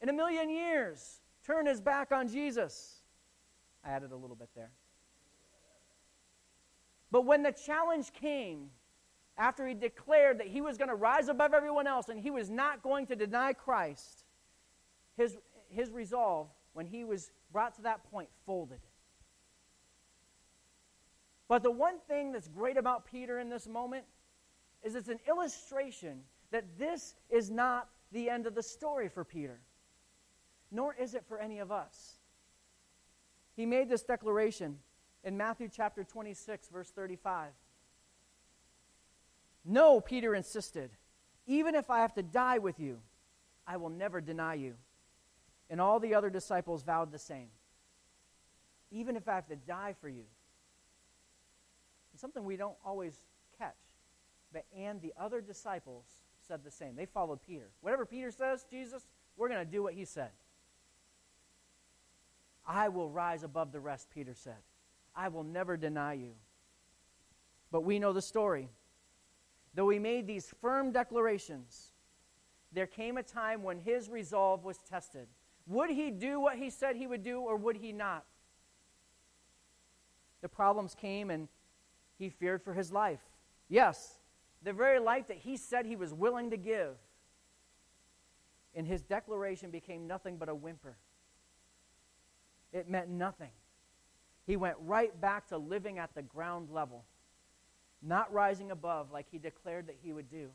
in 0.00 0.08
a 0.08 0.12
million 0.12 0.50
years, 0.50 1.20
turn 1.46 1.66
his 1.66 1.80
back 1.80 2.10
on 2.10 2.26
Jesus. 2.26 3.02
I 3.84 3.90
added 3.90 4.10
a 4.10 4.16
little 4.16 4.34
bit 4.34 4.48
there. 4.56 4.72
But 7.12 7.24
when 7.24 7.44
the 7.44 7.52
challenge 7.52 8.12
came, 8.12 8.70
after 9.36 9.66
he 9.66 9.74
declared 9.74 10.38
that 10.38 10.46
he 10.46 10.60
was 10.60 10.78
going 10.78 10.88
to 10.88 10.94
rise 10.94 11.28
above 11.28 11.54
everyone 11.54 11.86
else 11.86 12.08
and 12.08 12.20
he 12.20 12.30
was 12.30 12.50
not 12.50 12.82
going 12.82 13.06
to 13.06 13.16
deny 13.16 13.52
Christ, 13.52 14.24
his, 15.16 15.36
his 15.68 15.90
resolve, 15.90 16.48
when 16.72 16.86
he 16.86 17.04
was 17.04 17.30
brought 17.52 17.74
to 17.76 17.82
that 17.82 18.08
point, 18.10 18.28
folded. 18.46 18.80
But 21.48 21.62
the 21.62 21.70
one 21.70 21.98
thing 22.08 22.32
that's 22.32 22.48
great 22.48 22.76
about 22.76 23.06
Peter 23.06 23.38
in 23.38 23.48
this 23.48 23.66
moment 23.66 24.04
is 24.82 24.94
it's 24.94 25.08
an 25.08 25.20
illustration 25.28 26.20
that 26.50 26.64
this 26.78 27.14
is 27.30 27.50
not 27.50 27.88
the 28.12 28.30
end 28.30 28.46
of 28.46 28.54
the 28.54 28.62
story 28.62 29.08
for 29.08 29.24
Peter, 29.24 29.60
nor 30.70 30.94
is 30.94 31.14
it 31.14 31.24
for 31.26 31.38
any 31.38 31.58
of 31.58 31.72
us. 31.72 32.18
He 33.56 33.66
made 33.66 33.88
this 33.88 34.02
declaration 34.02 34.78
in 35.22 35.36
Matthew 35.36 35.68
chapter 35.68 36.04
26, 36.04 36.68
verse 36.68 36.90
35. 36.90 37.50
No, 39.64 40.00
Peter 40.00 40.34
insisted, 40.34 40.90
even 41.46 41.74
if 41.74 41.90
I 41.90 42.00
have 42.00 42.14
to 42.14 42.22
die 42.22 42.58
with 42.58 42.78
you, 42.78 42.98
I 43.66 43.76
will 43.76 43.90
never 43.90 44.20
deny 44.20 44.54
you. 44.54 44.74
And 45.70 45.80
all 45.80 45.98
the 45.98 46.14
other 46.14 46.30
disciples 46.30 46.82
vowed 46.82 47.10
the 47.10 47.18
same. 47.18 47.48
Even 48.90 49.16
if 49.16 49.28
I 49.28 49.34
have 49.34 49.48
to 49.48 49.56
die 49.56 49.94
for 50.00 50.08
you. 50.08 50.24
It's 52.12 52.20
something 52.20 52.44
we 52.44 52.56
don't 52.56 52.76
always 52.84 53.16
catch. 53.58 53.74
But 54.52 54.66
and 54.76 55.00
the 55.00 55.14
other 55.18 55.40
disciples 55.40 56.04
said 56.46 56.62
the 56.62 56.70
same. 56.70 56.94
They 56.94 57.06
followed 57.06 57.42
Peter. 57.42 57.70
Whatever 57.80 58.04
Peter 58.06 58.30
says, 58.30 58.64
Jesus, 58.70 59.06
we're 59.36 59.48
going 59.48 59.64
to 59.64 59.70
do 59.70 59.82
what 59.82 59.94
he 59.94 60.04
said. 60.04 60.30
I 62.66 62.88
will 62.88 63.10
rise 63.10 63.42
above 63.42 63.72
the 63.72 63.80
rest, 63.80 64.08
Peter 64.14 64.34
said. 64.34 64.62
I 65.16 65.28
will 65.28 65.44
never 65.44 65.76
deny 65.76 66.14
you. 66.14 66.32
But 67.70 67.82
we 67.84 67.98
know 67.98 68.12
the 68.12 68.22
story. 68.22 68.68
Though 69.74 69.88
he 69.88 69.98
made 69.98 70.26
these 70.26 70.52
firm 70.60 70.92
declarations, 70.92 71.92
there 72.72 72.86
came 72.86 73.16
a 73.16 73.22
time 73.22 73.62
when 73.62 73.78
his 73.78 74.08
resolve 74.08 74.64
was 74.64 74.78
tested. 74.78 75.26
Would 75.66 75.90
he 75.90 76.10
do 76.10 76.40
what 76.40 76.56
he 76.56 76.70
said 76.70 76.96
he 76.96 77.06
would 77.06 77.22
do, 77.22 77.40
or 77.40 77.56
would 77.56 77.76
he 77.76 77.92
not? 77.92 78.24
The 80.42 80.48
problems 80.48 80.94
came, 80.94 81.30
and 81.30 81.48
he 82.18 82.28
feared 82.28 82.62
for 82.62 82.74
his 82.74 82.92
life. 82.92 83.22
Yes, 83.68 84.18
the 84.62 84.72
very 84.72 84.98
life 84.98 85.28
that 85.28 85.38
he 85.38 85.56
said 85.56 85.86
he 85.86 85.96
was 85.96 86.12
willing 86.12 86.50
to 86.50 86.56
give. 86.56 86.96
And 88.74 88.86
his 88.86 89.02
declaration 89.02 89.70
became 89.70 90.06
nothing 90.06 90.36
but 90.36 90.48
a 90.48 90.54
whimper. 90.54 90.96
It 92.72 92.90
meant 92.90 93.08
nothing. 93.08 93.52
He 94.46 94.56
went 94.56 94.76
right 94.80 95.18
back 95.20 95.48
to 95.48 95.56
living 95.56 95.98
at 95.98 96.14
the 96.14 96.22
ground 96.22 96.70
level, 96.70 97.04
not 98.06 98.32
rising 98.32 98.70
above 98.70 99.10
like 99.12 99.26
he 99.30 99.38
declared 99.38 99.86
that 99.86 99.96
he 100.02 100.12
would 100.12 100.30
do. 100.30 100.50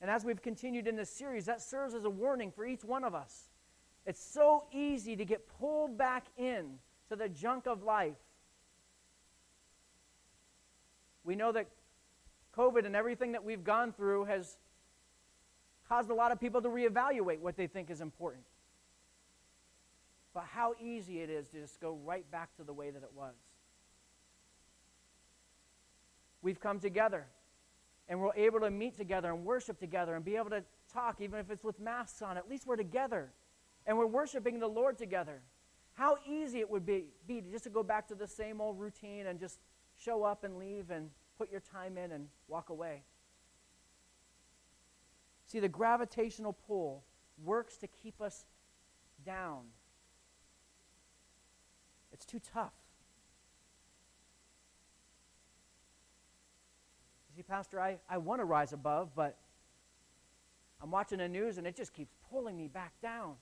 And 0.00 0.10
as 0.10 0.24
we've 0.24 0.42
continued 0.42 0.86
in 0.86 0.96
this 0.96 1.10
series, 1.10 1.46
that 1.46 1.62
serves 1.62 1.94
as 1.94 2.04
a 2.04 2.10
warning 2.10 2.52
for 2.52 2.66
each 2.66 2.84
one 2.84 3.04
of 3.04 3.14
us. 3.14 3.48
It's 4.06 4.22
so 4.22 4.64
easy 4.72 5.16
to 5.16 5.24
get 5.24 5.48
pulled 5.58 5.96
back 5.96 6.26
in 6.36 6.78
to 7.08 7.16
the 7.16 7.28
junk 7.28 7.66
of 7.66 7.82
life. 7.82 8.16
We 11.24 11.36
know 11.36 11.52
that 11.52 11.68
COVID 12.56 12.84
and 12.84 12.94
everything 12.94 13.32
that 13.32 13.44
we've 13.44 13.64
gone 13.64 13.92
through 13.92 14.26
has 14.26 14.58
caused 15.88 16.10
a 16.10 16.14
lot 16.14 16.32
of 16.32 16.40
people 16.40 16.60
to 16.62 16.68
reevaluate 16.68 17.40
what 17.40 17.56
they 17.56 17.66
think 17.66 17.90
is 17.90 18.00
important. 18.00 18.44
But 20.34 20.44
how 20.50 20.74
easy 20.82 21.20
it 21.20 21.30
is 21.30 21.48
to 21.48 21.60
just 21.60 21.80
go 21.80 21.98
right 22.04 22.30
back 22.30 22.54
to 22.56 22.64
the 22.64 22.72
way 22.72 22.90
that 22.90 23.02
it 23.02 23.10
was. 23.16 23.34
We've 26.44 26.60
come 26.60 26.78
together 26.78 27.26
and 28.06 28.20
we're 28.20 28.34
able 28.36 28.60
to 28.60 28.70
meet 28.70 28.98
together 28.98 29.30
and 29.30 29.46
worship 29.46 29.80
together 29.80 30.14
and 30.14 30.22
be 30.22 30.36
able 30.36 30.50
to 30.50 30.62
talk, 30.92 31.22
even 31.22 31.40
if 31.40 31.50
it's 31.50 31.64
with 31.64 31.80
masks 31.80 32.20
on. 32.20 32.36
At 32.36 32.50
least 32.50 32.66
we're 32.66 32.76
together 32.76 33.32
and 33.86 33.96
we're 33.96 34.06
worshiping 34.06 34.60
the 34.60 34.68
Lord 34.68 34.98
together. 34.98 35.40
How 35.94 36.18
easy 36.28 36.60
it 36.60 36.68
would 36.68 36.84
be, 36.84 37.06
be 37.26 37.42
just 37.50 37.64
to 37.64 37.70
go 37.70 37.82
back 37.82 38.06
to 38.08 38.14
the 38.14 38.28
same 38.28 38.60
old 38.60 38.78
routine 38.78 39.26
and 39.26 39.40
just 39.40 39.58
show 39.96 40.22
up 40.22 40.44
and 40.44 40.58
leave 40.58 40.90
and 40.90 41.08
put 41.38 41.50
your 41.50 41.60
time 41.60 41.96
in 41.96 42.12
and 42.12 42.28
walk 42.46 42.68
away. 42.68 43.04
See, 45.46 45.60
the 45.60 45.68
gravitational 45.68 46.52
pull 46.52 47.04
works 47.42 47.78
to 47.78 47.86
keep 47.86 48.20
us 48.20 48.44
down. 49.24 49.62
It's 52.12 52.26
too 52.26 52.40
tough. 52.52 52.83
See, 57.34 57.42
Pastor, 57.42 57.80
I, 57.80 57.96
I 58.08 58.18
want 58.18 58.40
to 58.40 58.44
rise 58.44 58.72
above, 58.72 59.10
but 59.14 59.36
I'm 60.82 60.90
watching 60.90 61.18
the 61.18 61.28
news 61.28 61.58
and 61.58 61.66
it 61.66 61.76
just 61.76 61.92
keeps 61.92 62.14
pulling 62.30 62.56
me 62.56 62.68
back 62.68 62.92
down. 63.02 63.34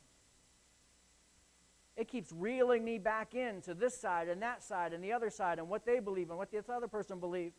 It 1.97 2.09
keeps 2.09 2.33
reeling 2.33 2.85
me 2.85 2.99
back 2.99 3.35
in 3.35 3.61
to 3.63 3.75
this 3.75 4.01
side 4.01 4.29
and 4.29 4.41
that 4.43 4.63
side 4.63 4.93
and 4.93 5.05
the 5.05 5.13
other 5.13 5.29
side 5.29 5.59
and 5.59 5.69
what 5.69 5.85
they 5.85 6.01
believe 6.01 6.31
and 6.31 6.39
what 6.39 6.51
this 6.51 6.69
other 6.69 6.89
person 6.89 7.21
believes. 7.21 7.57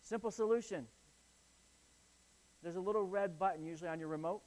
Simple 0.00 0.30
solution. 0.30 0.86
There's 2.62 2.76
a 2.76 2.80
little 2.80 3.04
red 3.04 3.38
button 3.38 3.64
usually 3.64 3.90
on 3.90 3.98
your 3.98 4.08
remote. 4.08 4.40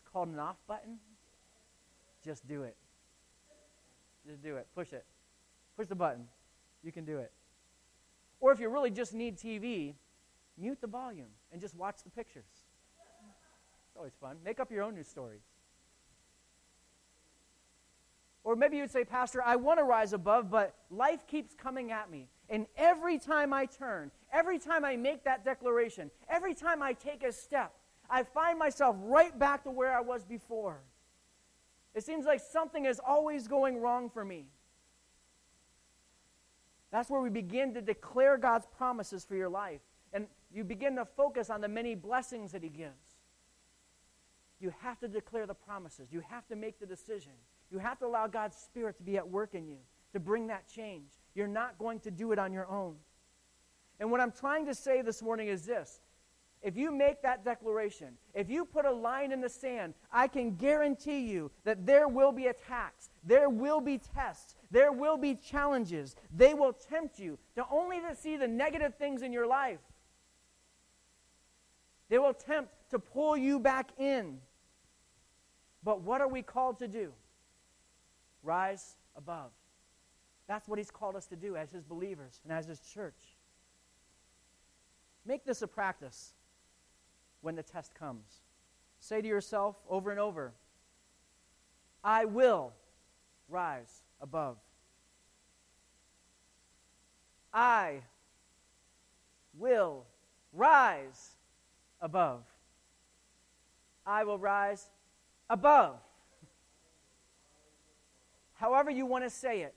It's 0.00 0.10
called 0.12 0.28
an 0.28 0.38
off 0.38 0.56
button. 0.66 0.98
Just 2.24 2.46
do 2.48 2.62
it. 2.62 2.76
Just 4.26 4.42
do 4.42 4.56
it. 4.56 4.66
Push 4.74 4.92
it. 4.92 5.04
Push 5.76 5.86
the 5.86 5.94
button. 5.94 6.26
You 6.82 6.90
can 6.92 7.04
do 7.04 7.18
it. 7.18 7.32
Or 8.42 8.50
if 8.50 8.58
you 8.58 8.68
really 8.68 8.90
just 8.90 9.14
need 9.14 9.38
TV, 9.38 9.94
mute 10.58 10.78
the 10.80 10.88
volume 10.88 11.28
and 11.52 11.60
just 11.60 11.76
watch 11.76 12.02
the 12.02 12.10
pictures. 12.10 12.44
It's 12.50 13.96
always 13.96 14.14
fun. 14.20 14.36
Make 14.44 14.58
up 14.58 14.70
your 14.70 14.82
own 14.82 14.96
news 14.96 15.06
stories. 15.06 15.44
Or 18.42 18.56
maybe 18.56 18.78
you'd 18.78 18.90
say, 18.90 19.04
Pastor, 19.04 19.40
I 19.44 19.54
want 19.54 19.78
to 19.78 19.84
rise 19.84 20.12
above, 20.12 20.50
but 20.50 20.74
life 20.90 21.24
keeps 21.28 21.54
coming 21.54 21.92
at 21.92 22.10
me. 22.10 22.26
And 22.48 22.66
every 22.76 23.16
time 23.16 23.52
I 23.52 23.66
turn, 23.66 24.10
every 24.32 24.58
time 24.58 24.84
I 24.84 24.96
make 24.96 25.22
that 25.22 25.44
declaration, 25.44 26.10
every 26.28 26.52
time 26.52 26.82
I 26.82 26.94
take 26.94 27.22
a 27.22 27.30
step, 27.30 27.72
I 28.10 28.24
find 28.24 28.58
myself 28.58 28.96
right 29.02 29.38
back 29.38 29.62
to 29.62 29.70
where 29.70 29.96
I 29.96 30.00
was 30.00 30.24
before. 30.24 30.80
It 31.94 32.02
seems 32.02 32.26
like 32.26 32.40
something 32.40 32.86
is 32.86 33.00
always 33.06 33.46
going 33.46 33.80
wrong 33.80 34.10
for 34.10 34.24
me. 34.24 34.46
That's 36.92 37.10
where 37.10 37.20
we 37.20 37.30
begin 37.30 37.74
to 37.74 37.80
declare 37.80 38.36
God's 38.36 38.66
promises 38.76 39.24
for 39.24 39.34
your 39.34 39.48
life. 39.48 39.80
And 40.12 40.26
you 40.54 40.62
begin 40.62 40.94
to 40.96 41.04
focus 41.04 41.50
on 41.50 41.60
the 41.60 41.68
many 41.68 41.94
blessings 41.94 42.52
that 42.52 42.62
He 42.62 42.68
gives. 42.68 43.16
You 44.60 44.72
have 44.82 45.00
to 45.00 45.08
declare 45.08 45.46
the 45.46 45.54
promises. 45.54 46.12
You 46.12 46.22
have 46.28 46.46
to 46.48 46.54
make 46.54 46.78
the 46.78 46.86
decision. 46.86 47.32
You 47.72 47.78
have 47.78 47.98
to 48.00 48.06
allow 48.06 48.26
God's 48.26 48.56
Spirit 48.56 48.98
to 48.98 49.02
be 49.02 49.16
at 49.16 49.28
work 49.28 49.54
in 49.54 49.66
you 49.66 49.78
to 50.12 50.20
bring 50.20 50.48
that 50.48 50.68
change. 50.68 51.10
You're 51.34 51.48
not 51.48 51.78
going 51.78 52.00
to 52.00 52.10
do 52.10 52.32
it 52.32 52.38
on 52.38 52.52
your 52.52 52.68
own. 52.70 52.96
And 53.98 54.10
what 54.10 54.20
I'm 54.20 54.32
trying 54.32 54.66
to 54.66 54.74
say 54.74 55.00
this 55.00 55.22
morning 55.22 55.48
is 55.48 55.64
this 55.64 56.01
if 56.62 56.76
you 56.76 56.92
make 56.92 57.22
that 57.22 57.44
declaration, 57.44 58.16
if 58.34 58.48
you 58.48 58.64
put 58.64 58.84
a 58.84 58.92
line 58.92 59.32
in 59.32 59.40
the 59.40 59.48
sand, 59.48 59.94
I 60.12 60.28
can 60.28 60.54
guarantee 60.54 61.20
you 61.20 61.50
that 61.64 61.86
there 61.86 62.06
will 62.06 62.30
be 62.30 62.46
attacks, 62.46 63.10
there 63.24 63.50
will 63.50 63.80
be 63.80 63.98
tests, 63.98 64.54
there 64.70 64.92
will 64.92 65.16
be 65.16 65.34
challenges. 65.34 66.16
They 66.34 66.54
will 66.54 66.72
tempt 66.72 67.18
you 67.18 67.38
to 67.56 67.66
only 67.70 68.00
to 68.00 68.14
see 68.14 68.36
the 68.36 68.48
negative 68.48 68.94
things 68.94 69.22
in 69.22 69.32
your 69.32 69.46
life. 69.46 69.80
They 72.08 72.18
will 72.18 72.34
tempt 72.34 72.72
to 72.90 72.98
pull 72.98 73.36
you 73.36 73.58
back 73.58 73.90
in. 73.98 74.38
But 75.82 76.02
what 76.02 76.20
are 76.20 76.28
we 76.28 76.42
called 76.42 76.78
to 76.78 76.88
do? 76.88 77.12
Rise 78.42 78.96
above. 79.16 79.50
That's 80.46 80.68
what 80.68 80.78
he's 80.78 80.90
called 80.90 81.16
us 81.16 81.26
to 81.26 81.36
do 81.36 81.56
as 81.56 81.70
his 81.70 81.82
believers 81.82 82.40
and 82.44 82.52
as 82.52 82.66
his 82.66 82.80
church. 82.80 83.36
Make 85.24 85.44
this 85.44 85.62
a 85.62 85.66
practice 85.66 86.34
when 87.42 87.56
the 87.56 87.62
test 87.62 87.94
comes. 87.94 88.40
Say 88.98 89.20
to 89.20 89.28
yourself 89.28 89.76
over 89.90 90.10
and 90.10 90.18
over, 90.18 90.52
I 92.02 92.24
will 92.24 92.72
rise 93.48 94.02
above. 94.20 94.56
I 97.52 98.02
will 99.58 100.06
rise 100.52 101.32
above. 102.00 102.44
I 104.06 104.24
will 104.24 104.38
rise 104.38 104.88
above. 105.50 105.96
However, 108.54 108.90
you 108.90 109.06
want 109.06 109.24
to 109.24 109.30
say 109.30 109.62
it, 109.62 109.74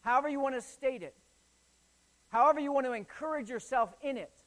however, 0.00 0.28
you 0.28 0.40
want 0.40 0.56
to 0.56 0.60
state 0.60 1.02
it, 1.02 1.14
however, 2.28 2.58
you 2.58 2.72
want 2.72 2.86
to 2.86 2.92
encourage 2.92 3.48
yourself 3.48 3.94
in 4.02 4.16
it 4.16 4.39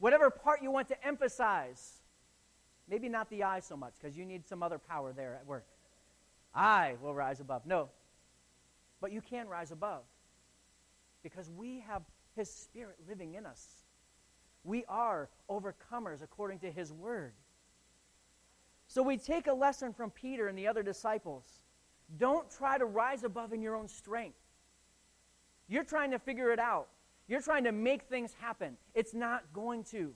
whatever 0.00 0.30
part 0.30 0.62
you 0.62 0.70
want 0.70 0.88
to 0.88 1.06
emphasize. 1.06 2.00
Maybe 2.88 3.08
not 3.08 3.30
the 3.30 3.44
I 3.44 3.60
so 3.60 3.76
much, 3.76 3.94
because 4.00 4.16
you 4.16 4.24
need 4.24 4.48
some 4.48 4.64
other 4.64 4.78
power 4.78 5.12
there 5.12 5.34
at 5.34 5.46
work. 5.46 5.64
I 6.52 6.96
will 7.00 7.14
rise 7.14 7.38
above. 7.38 7.64
No. 7.64 7.88
But 9.00 9.12
you 9.12 9.20
can 9.20 9.48
rise 9.48 9.70
above 9.70 10.02
because 11.22 11.48
we 11.56 11.84
have 11.86 12.02
His 12.34 12.50
Spirit 12.50 12.96
living 13.08 13.34
in 13.34 13.46
us. 13.46 13.64
We 14.64 14.84
are 14.88 15.28
overcomers 15.48 16.22
according 16.22 16.58
to 16.60 16.70
His 16.70 16.92
Word. 16.92 17.32
So 18.88 19.02
we 19.02 19.16
take 19.16 19.46
a 19.46 19.52
lesson 19.52 19.92
from 19.92 20.10
Peter 20.10 20.48
and 20.48 20.58
the 20.58 20.66
other 20.66 20.82
disciples. 20.82 21.44
Don't 22.18 22.50
try 22.50 22.76
to 22.76 22.84
rise 22.84 23.22
above 23.22 23.52
in 23.52 23.62
your 23.62 23.76
own 23.76 23.86
strength. 23.86 24.36
You're 25.68 25.84
trying 25.84 26.10
to 26.10 26.18
figure 26.18 26.50
it 26.50 26.58
out. 26.58 26.88
You're 27.30 27.40
trying 27.40 27.62
to 27.62 27.72
make 27.72 28.02
things 28.02 28.34
happen. 28.40 28.76
It's 28.92 29.14
not 29.14 29.52
going 29.52 29.84
to. 29.84 30.12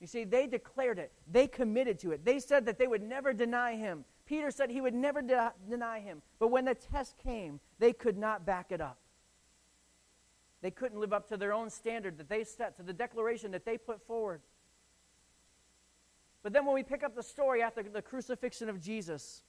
You 0.00 0.08
see, 0.08 0.24
they 0.24 0.48
declared 0.48 0.98
it. 0.98 1.12
They 1.30 1.46
committed 1.46 2.00
to 2.00 2.10
it. 2.10 2.24
They 2.24 2.40
said 2.40 2.66
that 2.66 2.76
they 2.76 2.88
would 2.88 3.04
never 3.04 3.32
deny 3.32 3.76
him. 3.76 4.04
Peter 4.26 4.50
said 4.50 4.68
he 4.68 4.80
would 4.80 4.94
never 4.94 5.22
de- 5.22 5.52
deny 5.70 6.00
him. 6.00 6.22
But 6.40 6.48
when 6.48 6.64
the 6.64 6.74
test 6.74 7.16
came, 7.22 7.60
they 7.78 7.92
could 7.92 8.18
not 8.18 8.44
back 8.44 8.72
it 8.72 8.80
up. 8.80 8.98
They 10.60 10.72
couldn't 10.72 10.98
live 10.98 11.12
up 11.12 11.28
to 11.28 11.36
their 11.36 11.52
own 11.52 11.70
standard 11.70 12.18
that 12.18 12.28
they 12.28 12.42
set, 12.42 12.76
to 12.78 12.82
the 12.82 12.92
declaration 12.92 13.52
that 13.52 13.64
they 13.64 13.78
put 13.78 14.02
forward. 14.02 14.40
But 16.42 16.52
then 16.52 16.66
when 16.66 16.74
we 16.74 16.82
pick 16.82 17.04
up 17.04 17.14
the 17.14 17.22
story 17.22 17.62
after 17.62 17.84
the 17.84 18.02
crucifixion 18.02 18.68
of 18.68 18.80
Jesus, 18.80 19.44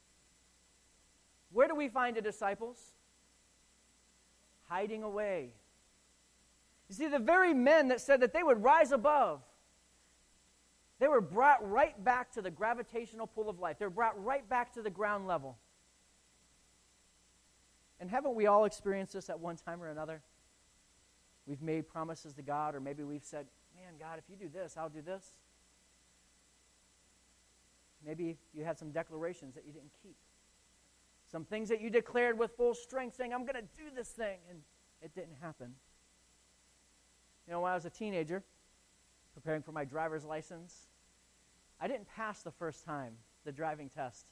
where 1.50 1.66
do 1.66 1.74
we 1.74 1.88
find 1.88 2.16
the 2.16 2.22
disciples? 2.22 2.92
Hiding 4.74 5.04
away. 5.04 5.50
You 6.88 6.96
see, 6.96 7.06
the 7.06 7.20
very 7.20 7.54
men 7.54 7.88
that 7.88 8.00
said 8.00 8.20
that 8.22 8.32
they 8.32 8.42
would 8.42 8.62
rise 8.62 8.90
above, 8.90 9.40
They 10.98 11.08
were 11.08 11.20
brought 11.20 11.68
right 11.68 12.02
back 12.02 12.32
to 12.32 12.42
the 12.42 12.50
gravitational 12.50 13.26
pull 13.26 13.48
of 13.48 13.58
life. 13.58 13.78
They 13.78 13.84
were 13.84 13.90
brought 13.90 14.22
right 14.24 14.48
back 14.48 14.72
to 14.74 14.82
the 14.82 14.90
ground 14.90 15.26
level. 15.26 15.58
And 18.00 18.10
haven't 18.10 18.34
we 18.34 18.46
all 18.46 18.64
experienced 18.64 19.12
this 19.12 19.28
at 19.28 19.38
one 19.38 19.56
time 19.56 19.82
or 19.82 19.88
another? 19.88 20.22
We've 21.46 21.62
made 21.62 21.88
promises 21.88 22.32
to 22.34 22.42
God, 22.42 22.74
or 22.74 22.80
maybe 22.80 23.02
we've 23.02 23.24
said, 23.24 23.46
Man, 23.76 23.94
God, 23.98 24.18
if 24.18 24.24
you 24.30 24.36
do 24.36 24.48
this, 24.48 24.76
I'll 24.76 24.88
do 24.88 25.02
this. 25.02 25.24
Maybe 28.06 28.38
you 28.52 28.64
had 28.64 28.78
some 28.78 28.90
declarations 28.90 29.54
that 29.54 29.64
you 29.66 29.72
didn't 29.72 29.92
keep. 30.02 30.16
Some 31.34 31.44
things 31.44 31.68
that 31.70 31.80
you 31.80 31.90
declared 31.90 32.38
with 32.38 32.52
full 32.56 32.74
strength, 32.74 33.16
saying, 33.16 33.34
I'm 33.34 33.44
going 33.44 33.56
to 33.56 33.62
do 33.76 33.90
this 33.92 34.06
thing, 34.06 34.38
and 34.48 34.60
it 35.02 35.16
didn't 35.16 35.34
happen. 35.42 35.74
You 37.44 37.54
know, 37.54 37.60
when 37.62 37.72
I 37.72 37.74
was 37.74 37.84
a 37.86 37.90
teenager, 37.90 38.44
preparing 39.32 39.60
for 39.60 39.72
my 39.72 39.84
driver's 39.84 40.24
license, 40.24 40.86
I 41.80 41.88
didn't 41.88 42.06
pass 42.06 42.44
the 42.44 42.52
first 42.52 42.84
time, 42.84 43.14
the 43.44 43.50
driving 43.50 43.88
test. 43.88 44.26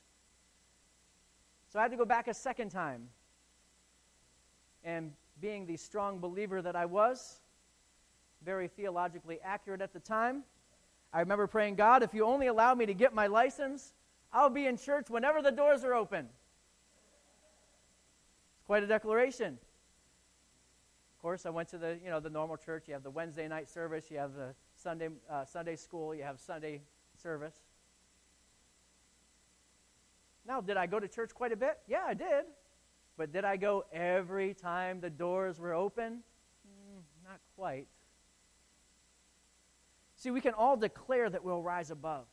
So 1.73 1.81
I 1.81 1.83
had 1.83 1.91
to 1.91 1.97
go 1.97 2.05
back 2.05 2.29
a 2.29 2.35
second 2.35 2.69
time. 2.69 3.09
And 4.85 5.11
being 5.41 5.67
the 5.67 5.77
strong 5.77 6.21
believer 6.21 6.63
that 6.63 6.77
I 6.77 6.85
was, 6.85 7.41
very 8.45 8.69
theologically 8.69 9.41
accurate 9.43 9.81
at 9.81 9.93
the 9.93 9.99
time, 9.99 10.45
I 11.13 11.19
remember 11.19 11.49
praying, 11.49 11.75
God, 11.75 12.05
if 12.05 12.15
you 12.15 12.25
only 12.25 12.47
allow 12.47 12.77
me 12.77 12.87
to 12.87 12.95
get 12.95 13.13
my 13.13 13.27
license, 13.27 13.93
I'll 14.33 14.51
be 14.51 14.67
in 14.67 14.77
church 14.77 15.11
whenever 15.11 15.43
the 15.43 15.51
doors 15.51 15.83
are 15.83 15.95
open. 15.95 16.29
Quite 18.73 18.85
a 18.85 18.87
declaration. 18.87 19.59
Of 21.13 21.21
course, 21.21 21.45
I 21.45 21.51
went 21.51 21.69
to 21.69 21.77
the, 21.77 21.99
you 22.03 22.09
know, 22.09 22.21
the 22.21 22.31
normal 22.31 22.57
church. 22.57 22.85
You 22.89 22.95
have 22.95 23.03
the 23.03 23.11
Wednesday 23.11 23.47
night 23.47 23.69
service, 23.69 24.11
you 24.11 24.17
have 24.17 24.33
the 24.33 24.55
Sunday, 24.75 25.11
uh, 25.29 25.45
Sunday 25.45 25.77
school, 25.77 26.15
you 26.15 26.23
have 26.23 26.41
Sunday 26.41 26.81
service. 27.23 27.55
Now, 30.47 30.63
did 30.63 30.79
I 30.79 30.87
go 30.87 30.99
to 30.99 31.07
church 31.07 31.35
quite 31.35 31.53
a 31.53 31.57
bit? 31.57 31.81
Yeah, 31.87 32.05
I 32.07 32.15
did. 32.15 32.47
But 33.19 33.31
did 33.31 33.45
I 33.45 33.59
go 33.59 33.85
every 33.93 34.55
time 34.55 35.03
the 35.03 35.11
doors 35.11 35.61
were 35.61 35.75
open? 35.75 36.21
Mm, 36.67 37.03
not 37.23 37.41
quite. 37.55 37.89
See, 40.17 40.31
we 40.31 40.41
can 40.41 40.55
all 40.55 40.79
declare 40.79 41.29
that 41.29 41.45
we'll 41.45 41.61
rise 41.61 41.91
above. 41.91 42.25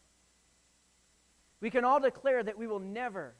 We 1.59 1.69
can 1.69 1.83
all 1.83 1.99
declare 1.99 2.43
that 2.43 2.57
we 2.57 2.65
will 2.65 2.79
never, 2.79 3.35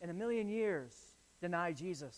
in 0.00 0.08
a 0.08 0.14
million 0.14 0.48
years, 0.48 1.11
deny 1.42 1.72
Jesus. 1.72 2.16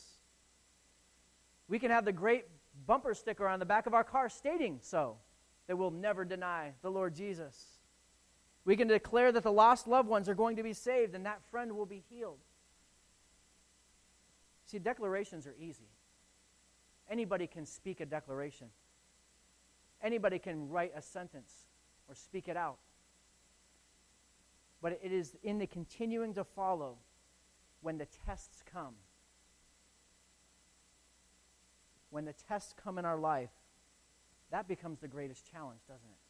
We 1.66 1.81
can 1.81 1.90
have 1.90 2.04
the 2.04 2.12
great 2.12 2.45
bumper 2.87 3.14
sticker 3.14 3.49
on 3.49 3.59
the 3.59 3.64
back 3.64 3.87
of 3.87 3.95
our 3.95 4.04
car 4.04 4.28
stating 4.28 4.78
so, 4.83 5.16
that 5.66 5.76
we'll 5.76 5.90
never 5.90 6.25
deny 6.25 6.73
the 6.83 6.90
Lord 6.90 7.14
Jesus. 7.14 7.78
We 8.64 8.76
can 8.76 8.87
declare 8.87 9.33
that 9.33 9.43
the 9.43 9.52
lost 9.52 9.88
loved 9.88 10.09
ones 10.09 10.28
are 10.28 10.35
going 10.35 10.57
to 10.57 10.62
be 10.62 10.73
saved 10.73 11.14
and 11.14 11.26
that 11.26 11.43
friend 11.50 11.75
will 11.76 11.87
be 11.87 12.02
healed. 12.09 12.38
See, 14.66 14.78
declarations 14.78 15.47
are 15.47 15.54
easy. 15.59 15.88
Anybody 17.11 17.47
can 17.47 17.66
speak 17.66 18.00
a 18.00 18.07
declaration. 18.07 18.69
Anybody 20.02 20.38
can 20.38 20.69
write 20.69 20.93
a 20.97 21.02
sentence 21.02 21.52
or 22.09 22.14
speak 22.14 22.49
it 22.49 22.57
out. 22.57 22.78
But 24.83 24.99
it 25.02 25.12
is 25.12 25.37
in 25.43 25.59
the 25.59 25.66
continuing 25.66 26.35
to 26.35 26.45
follow 26.45 26.97
when 27.81 27.99
the 27.99 28.07
tests 28.26 28.62
come. 28.71 28.95
When 32.14 32.26
the 32.26 32.33
tests 32.33 32.73
come 32.80 32.97
in 32.99 33.04
our 33.04 33.18
life, 33.18 33.50
that 34.52 34.68
becomes 34.68 35.00
the 35.00 35.09
greatest 35.09 35.50
challenge, 35.50 35.80
doesn't 35.88 36.09
it? 36.09 36.21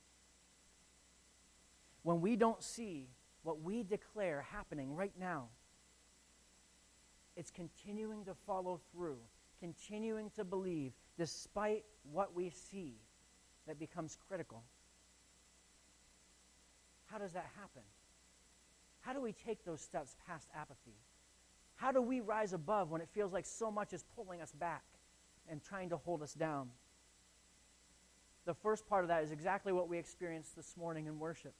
When 2.04 2.22
we 2.22 2.36
don't 2.36 2.62
see 2.62 3.10
what 3.42 3.60
we 3.60 3.82
declare 3.82 4.46
happening 4.50 4.96
right 4.96 5.12
now, 5.20 5.48
it's 7.36 7.50
continuing 7.50 8.24
to 8.24 8.34
follow 8.46 8.80
through, 8.92 9.18
continuing 9.60 10.30
to 10.36 10.42
believe 10.42 10.94
despite 11.18 11.84
what 12.10 12.34
we 12.34 12.48
see 12.48 12.94
that 13.66 13.78
becomes 13.78 14.16
critical. 14.26 14.62
How 17.04 17.18
does 17.18 17.32
that 17.32 17.50
happen? 17.60 17.82
How 19.00 19.12
do 19.12 19.20
we 19.20 19.34
take 19.34 19.66
those 19.66 19.82
steps 19.82 20.16
past 20.26 20.48
apathy? 20.56 20.96
How 21.74 21.92
do 21.92 22.00
we 22.00 22.20
rise 22.20 22.54
above 22.54 22.90
when 22.90 23.02
it 23.02 23.10
feels 23.12 23.34
like 23.34 23.44
so 23.44 23.70
much 23.70 23.92
is 23.92 24.02
pulling 24.16 24.40
us 24.40 24.52
back 24.52 24.82
and 25.48 25.62
trying 25.62 25.90
to 25.90 25.96
hold 25.96 26.22
us 26.22 26.34
down? 26.34 26.68
The 28.44 28.54
first 28.54 28.86
part 28.86 29.04
of 29.04 29.08
that 29.08 29.22
is 29.22 29.30
exactly 29.30 29.72
what 29.72 29.88
we 29.88 29.98
experienced 29.98 30.54
this 30.54 30.76
morning 30.76 31.06
in 31.06 31.18
worship. 31.18 31.54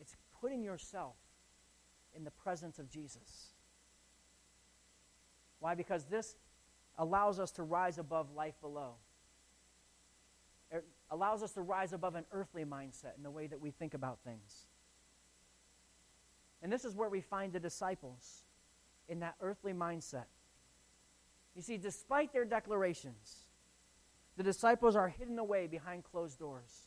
It's 0.00 0.16
putting 0.40 0.62
yourself 0.62 1.16
in 2.14 2.24
the 2.24 2.30
presence 2.30 2.78
of 2.78 2.88
Jesus. 2.88 3.52
Why? 5.60 5.74
Because 5.74 6.04
this 6.04 6.36
allows 6.96 7.38
us 7.38 7.50
to 7.52 7.62
rise 7.62 7.98
above 7.98 8.34
life 8.34 8.54
below. 8.60 8.94
It 10.70 10.84
allows 11.10 11.42
us 11.42 11.52
to 11.52 11.62
rise 11.62 11.92
above 11.92 12.14
an 12.14 12.24
earthly 12.32 12.64
mindset 12.64 13.16
in 13.16 13.22
the 13.22 13.30
way 13.30 13.46
that 13.46 13.60
we 13.60 13.70
think 13.70 13.94
about 13.94 14.18
things. 14.24 14.66
And 16.62 16.72
this 16.72 16.84
is 16.84 16.94
where 16.94 17.08
we 17.08 17.20
find 17.20 17.52
the 17.52 17.60
disciples 17.60 18.44
in 19.08 19.20
that 19.20 19.36
earthly 19.40 19.72
mindset. 19.72 20.26
You 21.58 21.62
see, 21.62 21.76
despite 21.76 22.32
their 22.32 22.44
declarations, 22.44 23.48
the 24.36 24.44
disciples 24.44 24.94
are 24.94 25.08
hidden 25.08 25.40
away 25.40 25.66
behind 25.66 26.04
closed 26.04 26.38
doors. 26.38 26.86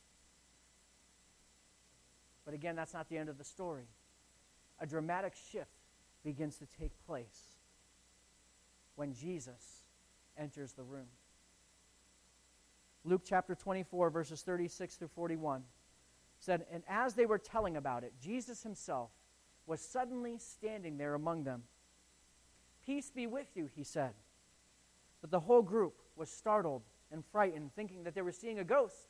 But 2.45 2.53
again, 2.53 2.77
that's 2.77 2.93
not 2.93 3.09
the 3.09 3.17
end 3.17 3.27
of 3.27 3.37
the 3.37 3.43
story. 3.43 3.89
A 4.79 4.87
dramatic 4.87 5.33
shift 5.51 5.89
begins 6.23 6.55
to 6.55 6.65
take 6.79 6.93
place 7.05 7.57
when 8.95 9.13
Jesus 9.13 9.83
enters 10.37 10.71
the 10.71 10.83
room. 10.83 11.07
Luke 13.03 13.23
chapter 13.25 13.55
24, 13.55 14.09
verses 14.09 14.41
36 14.41 14.95
through 14.95 15.09
41 15.09 15.63
said, 16.39 16.65
And 16.71 16.83
as 16.87 17.15
they 17.15 17.25
were 17.25 17.39
telling 17.39 17.75
about 17.75 18.05
it, 18.05 18.13
Jesus 18.23 18.63
himself 18.63 19.09
was 19.65 19.81
suddenly 19.81 20.37
standing 20.37 20.97
there 20.97 21.13
among 21.13 21.43
them. 21.43 21.63
Peace 22.85 23.11
be 23.13 23.27
with 23.27 23.47
you, 23.53 23.67
he 23.75 23.83
said. 23.83 24.13
But 25.21 25.31
the 25.31 25.39
whole 25.39 25.61
group 25.61 25.95
was 26.15 26.29
startled 26.29 26.81
and 27.11 27.23
frightened, 27.31 27.71
thinking 27.75 28.03
that 28.03 28.15
they 28.15 28.21
were 28.21 28.31
seeing 28.31 28.59
a 28.59 28.63
ghost. 28.63 29.07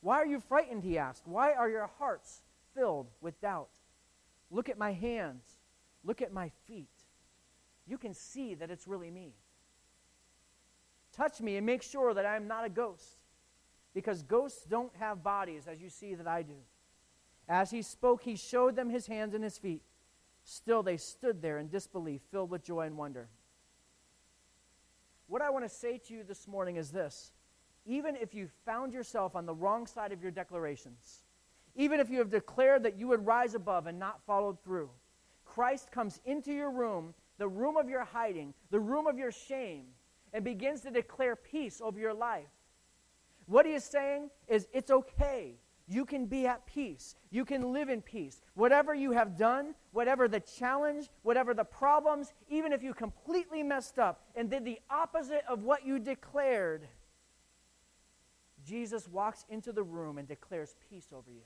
Why 0.00 0.16
are 0.16 0.26
you 0.26 0.40
frightened? 0.40 0.82
He 0.82 0.98
asked. 0.98 1.26
Why 1.26 1.52
are 1.52 1.68
your 1.68 1.90
hearts 1.98 2.42
filled 2.74 3.08
with 3.20 3.40
doubt? 3.40 3.68
Look 4.50 4.68
at 4.68 4.78
my 4.78 4.92
hands. 4.92 5.44
Look 6.04 6.22
at 6.22 6.32
my 6.32 6.50
feet. 6.66 6.88
You 7.86 7.98
can 7.98 8.14
see 8.14 8.54
that 8.54 8.70
it's 8.70 8.86
really 8.86 9.10
me. 9.10 9.34
Touch 11.12 11.40
me 11.40 11.56
and 11.56 11.66
make 11.66 11.82
sure 11.82 12.14
that 12.14 12.26
I 12.26 12.36
am 12.36 12.46
not 12.46 12.64
a 12.64 12.68
ghost. 12.68 13.18
Because 13.94 14.22
ghosts 14.22 14.64
don't 14.64 14.94
have 15.00 15.24
bodies, 15.24 15.66
as 15.66 15.80
you 15.80 15.88
see 15.88 16.14
that 16.14 16.28
I 16.28 16.42
do. 16.42 16.58
As 17.48 17.70
he 17.70 17.82
spoke, 17.82 18.22
he 18.22 18.36
showed 18.36 18.76
them 18.76 18.90
his 18.90 19.06
hands 19.06 19.34
and 19.34 19.42
his 19.42 19.58
feet. 19.58 19.82
Still, 20.44 20.82
they 20.82 20.96
stood 20.96 21.42
there 21.42 21.58
in 21.58 21.68
disbelief, 21.68 22.20
filled 22.30 22.50
with 22.50 22.62
joy 22.62 22.82
and 22.82 22.96
wonder. 22.96 23.28
I 25.48 25.50
want 25.50 25.64
to 25.64 25.74
say 25.74 25.96
to 25.96 26.12
you 26.12 26.24
this 26.24 26.46
morning 26.46 26.76
is 26.76 26.90
this 26.90 27.32
even 27.86 28.16
if 28.16 28.34
you 28.34 28.50
found 28.66 28.92
yourself 28.92 29.34
on 29.34 29.46
the 29.46 29.54
wrong 29.54 29.86
side 29.86 30.12
of 30.12 30.20
your 30.20 30.30
declarations, 30.30 31.22
even 31.74 32.00
if 32.00 32.10
you 32.10 32.18
have 32.18 32.28
declared 32.28 32.82
that 32.82 32.98
you 32.98 33.08
would 33.08 33.24
rise 33.24 33.54
above 33.54 33.86
and 33.86 33.98
not 33.98 34.20
followed 34.26 34.62
through, 34.62 34.90
Christ 35.46 35.90
comes 35.90 36.20
into 36.26 36.52
your 36.52 36.70
room, 36.70 37.14
the 37.38 37.48
room 37.48 37.78
of 37.78 37.88
your 37.88 38.04
hiding, 38.04 38.52
the 38.70 38.78
room 38.78 39.06
of 39.06 39.16
your 39.16 39.32
shame, 39.32 39.86
and 40.34 40.44
begins 40.44 40.82
to 40.82 40.90
declare 40.90 41.34
peace 41.34 41.80
over 41.82 41.98
your 41.98 42.12
life. 42.12 42.50
What 43.46 43.64
he 43.64 43.72
is 43.72 43.84
saying 43.84 44.28
is 44.48 44.68
it's 44.74 44.90
okay. 44.90 45.54
You 45.90 46.04
can 46.04 46.26
be 46.26 46.46
at 46.46 46.66
peace. 46.66 47.16
You 47.30 47.46
can 47.46 47.72
live 47.72 47.88
in 47.88 48.02
peace. 48.02 48.42
Whatever 48.54 48.94
you 48.94 49.12
have 49.12 49.38
done, 49.38 49.74
whatever 49.92 50.28
the 50.28 50.40
challenge, 50.40 51.08
whatever 51.22 51.54
the 51.54 51.64
problems, 51.64 52.34
even 52.50 52.72
if 52.74 52.82
you 52.82 52.92
completely 52.92 53.62
messed 53.62 53.98
up 53.98 54.22
and 54.36 54.50
did 54.50 54.66
the 54.66 54.78
opposite 54.90 55.44
of 55.48 55.62
what 55.62 55.86
you 55.86 55.98
declared, 55.98 56.86
Jesus 58.66 59.08
walks 59.08 59.46
into 59.48 59.72
the 59.72 59.82
room 59.82 60.18
and 60.18 60.28
declares 60.28 60.76
peace 60.90 61.06
over 61.10 61.30
you. 61.30 61.42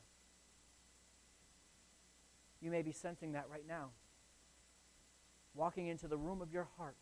You 2.60 2.72
may 2.72 2.82
be 2.82 2.92
sensing 2.92 3.32
that 3.32 3.46
right 3.48 3.66
now. 3.66 3.90
Walking 5.54 5.86
into 5.86 6.08
the 6.08 6.16
room 6.16 6.42
of 6.42 6.52
your 6.52 6.68
heart 6.76 6.96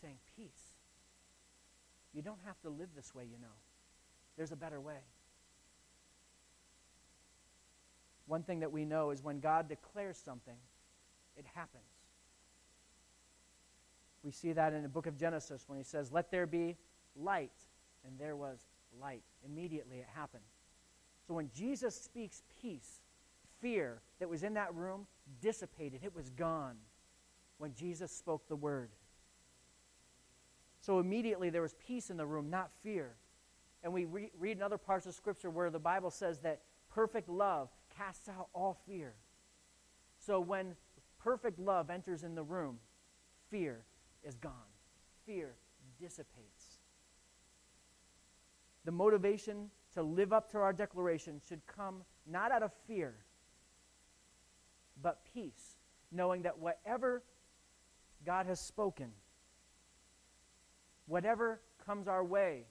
saying, 0.00 0.16
Peace. 0.36 0.74
You 2.12 2.22
don't 2.22 2.40
have 2.44 2.60
to 2.62 2.70
live 2.70 2.88
this 2.94 3.14
way, 3.14 3.24
you 3.24 3.38
know. 3.40 3.54
There's 4.36 4.52
a 4.52 4.56
better 4.56 4.80
way. 4.80 4.98
One 8.30 8.44
thing 8.44 8.60
that 8.60 8.70
we 8.70 8.84
know 8.84 9.10
is 9.10 9.24
when 9.24 9.40
God 9.40 9.68
declares 9.68 10.16
something, 10.16 10.54
it 11.36 11.44
happens. 11.52 11.82
We 14.22 14.30
see 14.30 14.52
that 14.52 14.72
in 14.72 14.84
the 14.84 14.88
book 14.88 15.08
of 15.08 15.18
Genesis 15.18 15.64
when 15.66 15.76
he 15.76 15.82
says, 15.82 16.12
Let 16.12 16.30
there 16.30 16.46
be 16.46 16.76
light, 17.16 17.50
and 18.06 18.16
there 18.20 18.36
was 18.36 18.60
light. 19.00 19.24
Immediately 19.44 19.96
it 19.96 20.06
happened. 20.14 20.44
So 21.26 21.34
when 21.34 21.50
Jesus 21.52 22.00
speaks 22.00 22.44
peace, 22.62 23.00
fear 23.60 24.00
that 24.20 24.28
was 24.28 24.44
in 24.44 24.54
that 24.54 24.72
room 24.76 25.08
dissipated. 25.40 26.04
It 26.04 26.14
was 26.14 26.30
gone 26.30 26.76
when 27.58 27.74
Jesus 27.74 28.12
spoke 28.12 28.46
the 28.46 28.54
word. 28.54 28.90
So 30.80 31.00
immediately 31.00 31.50
there 31.50 31.62
was 31.62 31.74
peace 31.84 32.10
in 32.10 32.16
the 32.16 32.26
room, 32.26 32.48
not 32.48 32.70
fear. 32.84 33.16
And 33.82 33.92
we 33.92 34.04
re- 34.04 34.30
read 34.38 34.56
in 34.56 34.62
other 34.62 34.78
parts 34.78 35.06
of 35.06 35.14
Scripture 35.14 35.50
where 35.50 35.68
the 35.68 35.80
Bible 35.80 36.12
says 36.12 36.38
that 36.40 36.60
perfect 36.94 37.28
love 37.28 37.70
casts 38.00 38.28
out 38.28 38.48
all 38.54 38.78
fear. 38.86 39.14
So 40.18 40.40
when 40.40 40.74
perfect 41.18 41.58
love 41.58 41.90
enters 41.90 42.24
in 42.24 42.34
the 42.34 42.42
room, 42.42 42.78
fear 43.50 43.84
is 44.22 44.36
gone. 44.36 44.52
Fear 45.26 45.54
dissipates. 46.00 46.78
The 48.84 48.92
motivation 48.92 49.70
to 49.94 50.02
live 50.02 50.32
up 50.32 50.50
to 50.52 50.58
our 50.58 50.72
declaration 50.72 51.40
should 51.46 51.60
come 51.66 52.02
not 52.26 52.52
out 52.52 52.62
of 52.62 52.70
fear, 52.86 53.14
but 55.02 55.20
peace, 55.34 55.76
knowing 56.10 56.42
that 56.42 56.58
whatever 56.58 57.22
God 58.24 58.46
has 58.46 58.60
spoken, 58.60 59.10
whatever 61.06 61.60
comes 61.84 62.08
our 62.08 62.24
way, 62.24 62.64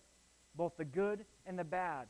both 0.55 0.75
the 0.77 0.85
good 0.85 1.25
and 1.45 1.59
the 1.59 1.63
bad, 1.63 2.07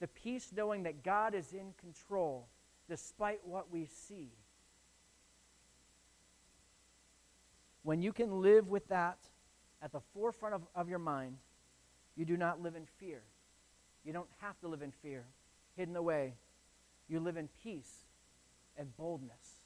the 0.00 0.08
peace 0.08 0.50
knowing 0.54 0.84
that 0.84 1.02
God 1.02 1.34
is 1.34 1.52
in 1.52 1.72
control 1.80 2.48
despite 2.88 3.40
what 3.44 3.70
we 3.70 3.86
see. 3.86 4.30
When 7.82 8.00
you 8.00 8.12
can 8.12 8.40
live 8.40 8.68
with 8.68 8.86
that 8.88 9.18
at 9.82 9.92
the 9.92 10.00
forefront 10.12 10.54
of, 10.54 10.62
of 10.74 10.88
your 10.88 10.98
mind, 10.98 11.38
you 12.16 12.24
do 12.24 12.36
not 12.36 12.60
live 12.60 12.76
in 12.76 12.84
fear. 12.84 13.22
You 14.04 14.12
don't 14.12 14.28
have 14.40 14.58
to 14.60 14.68
live 14.68 14.82
in 14.82 14.90
fear, 14.90 15.24
hidden 15.76 15.96
away. 15.96 16.34
You 17.08 17.20
live 17.20 17.36
in 17.36 17.48
peace 17.62 18.06
and 18.76 18.96
boldness. 18.96 19.64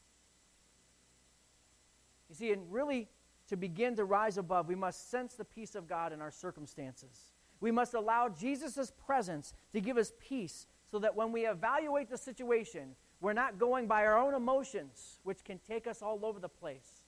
You 2.28 2.34
see, 2.36 2.52
and 2.52 2.72
really, 2.72 3.08
to 3.48 3.56
begin 3.56 3.96
to 3.96 4.04
rise 4.04 4.38
above, 4.38 4.68
we 4.68 4.74
must 4.74 5.10
sense 5.10 5.34
the 5.34 5.44
peace 5.44 5.74
of 5.74 5.86
God 5.86 6.12
in 6.12 6.20
our 6.20 6.30
circumstances. 6.30 7.31
We 7.62 7.70
must 7.70 7.94
allow 7.94 8.28
Jesus' 8.28 8.92
presence 9.06 9.54
to 9.72 9.80
give 9.80 9.96
us 9.96 10.12
peace 10.18 10.66
so 10.90 10.98
that 10.98 11.14
when 11.14 11.30
we 11.30 11.46
evaluate 11.46 12.10
the 12.10 12.18
situation, 12.18 12.96
we're 13.20 13.32
not 13.34 13.56
going 13.56 13.86
by 13.86 14.04
our 14.04 14.18
own 14.18 14.34
emotions, 14.34 15.20
which 15.22 15.44
can 15.44 15.60
take 15.60 15.86
us 15.86 16.02
all 16.02 16.26
over 16.26 16.40
the 16.40 16.48
place. 16.48 17.04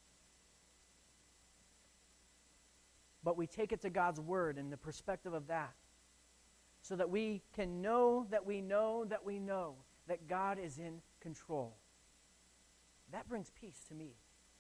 But 3.24 3.36
we 3.36 3.48
take 3.48 3.72
it 3.72 3.80
to 3.80 3.90
God's 3.90 4.20
Word 4.20 4.56
and 4.56 4.72
the 4.72 4.76
perspective 4.76 5.34
of 5.34 5.48
that 5.48 5.74
so 6.82 6.94
that 6.94 7.10
we 7.10 7.42
can 7.52 7.82
know 7.82 8.28
that 8.30 8.46
we 8.46 8.60
know 8.60 9.04
that 9.06 9.24
we 9.24 9.40
know 9.40 9.74
that 10.06 10.28
God 10.28 10.60
is 10.60 10.78
in 10.78 11.00
control. 11.20 11.74
That 13.10 13.28
brings 13.28 13.50
peace 13.60 13.80
to 13.88 13.94
me. 13.94 14.12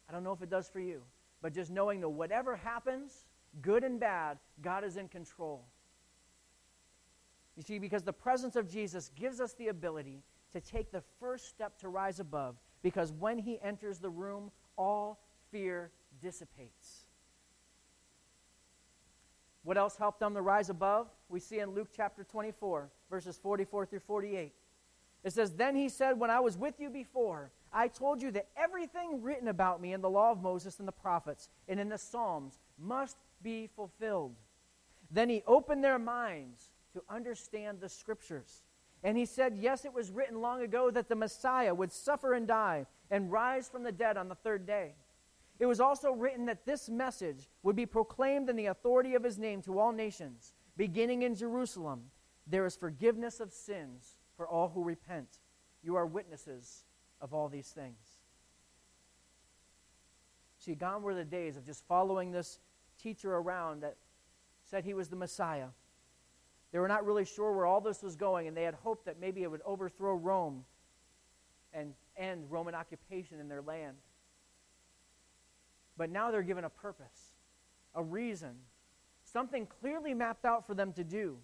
I 0.08 0.12
don't 0.12 0.24
know 0.24 0.32
if 0.32 0.42
it 0.42 0.50
does 0.50 0.68
for 0.68 0.80
you, 0.80 1.02
but 1.40 1.54
just 1.54 1.70
knowing 1.70 2.00
that 2.00 2.08
whatever 2.08 2.56
happens, 2.56 3.26
good 3.62 3.84
and 3.84 4.00
bad, 4.00 4.38
God 4.60 4.82
is 4.82 4.96
in 4.96 5.06
control. 5.06 5.66
You 7.56 7.62
see, 7.62 7.78
because 7.78 8.02
the 8.02 8.12
presence 8.12 8.56
of 8.56 8.68
Jesus 8.68 9.10
gives 9.14 9.40
us 9.40 9.52
the 9.54 9.68
ability 9.68 10.22
to 10.52 10.60
take 10.60 10.90
the 10.90 11.02
first 11.20 11.48
step 11.48 11.78
to 11.78 11.88
rise 11.88 12.20
above, 12.20 12.56
because 12.82 13.12
when 13.12 13.38
he 13.38 13.58
enters 13.62 13.98
the 13.98 14.10
room, 14.10 14.50
all 14.76 15.20
fear 15.50 15.90
dissipates. 16.20 17.04
What 19.62 19.78
else 19.78 19.96
helped 19.96 20.20
them 20.20 20.34
to 20.34 20.42
rise 20.42 20.68
above? 20.68 21.08
We 21.28 21.40
see 21.40 21.60
in 21.60 21.70
Luke 21.70 21.88
chapter 21.94 22.22
24, 22.22 22.90
verses 23.08 23.38
44 23.38 23.86
through 23.86 24.00
48. 24.00 24.52
It 25.24 25.32
says, 25.32 25.52
Then 25.52 25.74
he 25.74 25.88
said, 25.88 26.18
When 26.18 26.30
I 26.30 26.40
was 26.40 26.58
with 26.58 26.78
you 26.78 26.90
before, 26.90 27.50
I 27.72 27.88
told 27.88 28.22
you 28.22 28.30
that 28.32 28.48
everything 28.56 29.22
written 29.22 29.48
about 29.48 29.80
me 29.80 29.94
in 29.94 30.02
the 30.02 30.10
law 30.10 30.30
of 30.30 30.42
Moses 30.42 30.78
and 30.78 30.86
the 30.86 30.92
prophets 30.92 31.48
and 31.66 31.80
in 31.80 31.88
the 31.88 31.98
Psalms 31.98 32.58
must 32.78 33.16
be 33.42 33.68
fulfilled. 33.74 34.34
Then 35.10 35.30
he 35.30 35.42
opened 35.46 35.82
their 35.82 35.98
minds 35.98 36.68
to 36.94 37.02
understand 37.08 37.80
the 37.80 37.88
scriptures. 37.88 38.62
And 39.02 39.18
he 39.18 39.26
said, 39.26 39.58
Yes, 39.60 39.84
it 39.84 39.92
was 39.92 40.10
written 40.10 40.40
long 40.40 40.62
ago 40.62 40.90
that 40.90 41.08
the 41.08 41.14
Messiah 41.14 41.74
would 41.74 41.92
suffer 41.92 42.32
and 42.32 42.48
die 42.48 42.86
and 43.10 43.30
rise 43.30 43.68
from 43.68 43.82
the 43.82 43.92
dead 43.92 44.16
on 44.16 44.28
the 44.28 44.34
third 44.34 44.66
day. 44.66 44.94
It 45.58 45.66
was 45.66 45.80
also 45.80 46.12
written 46.12 46.46
that 46.46 46.64
this 46.64 46.88
message 46.88 47.48
would 47.62 47.76
be 47.76 47.86
proclaimed 47.86 48.48
in 48.48 48.56
the 48.56 48.66
authority 48.66 49.14
of 49.14 49.22
his 49.22 49.38
name 49.38 49.62
to 49.62 49.78
all 49.78 49.92
nations, 49.92 50.52
beginning 50.76 51.22
in 51.22 51.34
Jerusalem. 51.34 52.04
There 52.46 52.66
is 52.66 52.76
forgiveness 52.76 53.40
of 53.40 53.52
sins 53.52 54.16
for 54.36 54.48
all 54.48 54.70
who 54.70 54.82
repent. 54.82 55.38
You 55.82 55.96
are 55.96 56.06
witnesses 56.06 56.84
of 57.20 57.32
all 57.32 57.48
these 57.48 57.68
things. 57.68 58.20
See, 60.58 60.74
gone 60.74 61.02
were 61.02 61.14
the 61.14 61.24
days 61.24 61.56
of 61.56 61.66
just 61.66 61.86
following 61.86 62.32
this 62.32 62.58
teacher 62.98 63.34
around 63.34 63.82
that 63.82 63.96
said 64.62 64.84
he 64.84 64.94
was 64.94 65.08
the 65.08 65.16
Messiah. 65.16 65.68
They 66.74 66.80
were 66.80 66.88
not 66.88 67.06
really 67.06 67.24
sure 67.24 67.52
where 67.52 67.66
all 67.66 67.80
this 67.80 68.02
was 68.02 68.16
going, 68.16 68.48
and 68.48 68.56
they 68.56 68.64
had 68.64 68.74
hoped 68.74 69.04
that 69.04 69.20
maybe 69.20 69.44
it 69.44 69.50
would 69.50 69.62
overthrow 69.64 70.16
Rome 70.16 70.64
and 71.72 71.94
end 72.16 72.50
Roman 72.50 72.74
occupation 72.74 73.38
in 73.38 73.46
their 73.48 73.62
land. 73.62 73.96
But 75.96 76.10
now 76.10 76.32
they're 76.32 76.42
given 76.42 76.64
a 76.64 76.68
purpose, 76.68 77.36
a 77.94 78.02
reason, 78.02 78.56
something 79.22 79.68
clearly 79.80 80.14
mapped 80.14 80.44
out 80.44 80.66
for 80.66 80.74
them 80.74 80.92
to 80.94 81.04
do. 81.04 81.38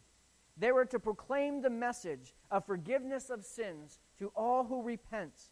They 0.56 0.72
were 0.72 0.84
to 0.86 0.98
proclaim 0.98 1.62
the 1.62 1.70
message 1.70 2.34
of 2.50 2.66
forgiveness 2.66 3.30
of 3.30 3.44
sins 3.44 4.00
to 4.18 4.32
all 4.34 4.64
who 4.64 4.82
repent. 4.82 5.50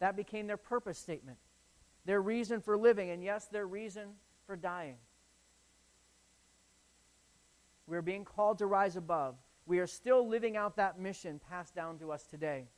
That 0.00 0.16
became 0.16 0.48
their 0.48 0.56
purpose 0.56 0.98
statement, 0.98 1.38
their 2.06 2.20
reason 2.20 2.60
for 2.60 2.76
living, 2.76 3.10
and 3.10 3.22
yes, 3.22 3.46
their 3.46 3.68
reason 3.68 4.14
for 4.48 4.56
dying. 4.56 4.96
We're 7.86 8.02
being 8.02 8.24
called 8.24 8.58
to 8.58 8.66
rise 8.66 8.96
above. 8.96 9.36
We 9.66 9.78
are 9.78 9.86
still 9.86 10.26
living 10.28 10.56
out 10.56 10.76
that 10.76 10.98
mission 10.98 11.40
passed 11.50 11.74
down 11.74 11.98
to 11.98 12.12
us 12.12 12.26
today. 12.26 12.68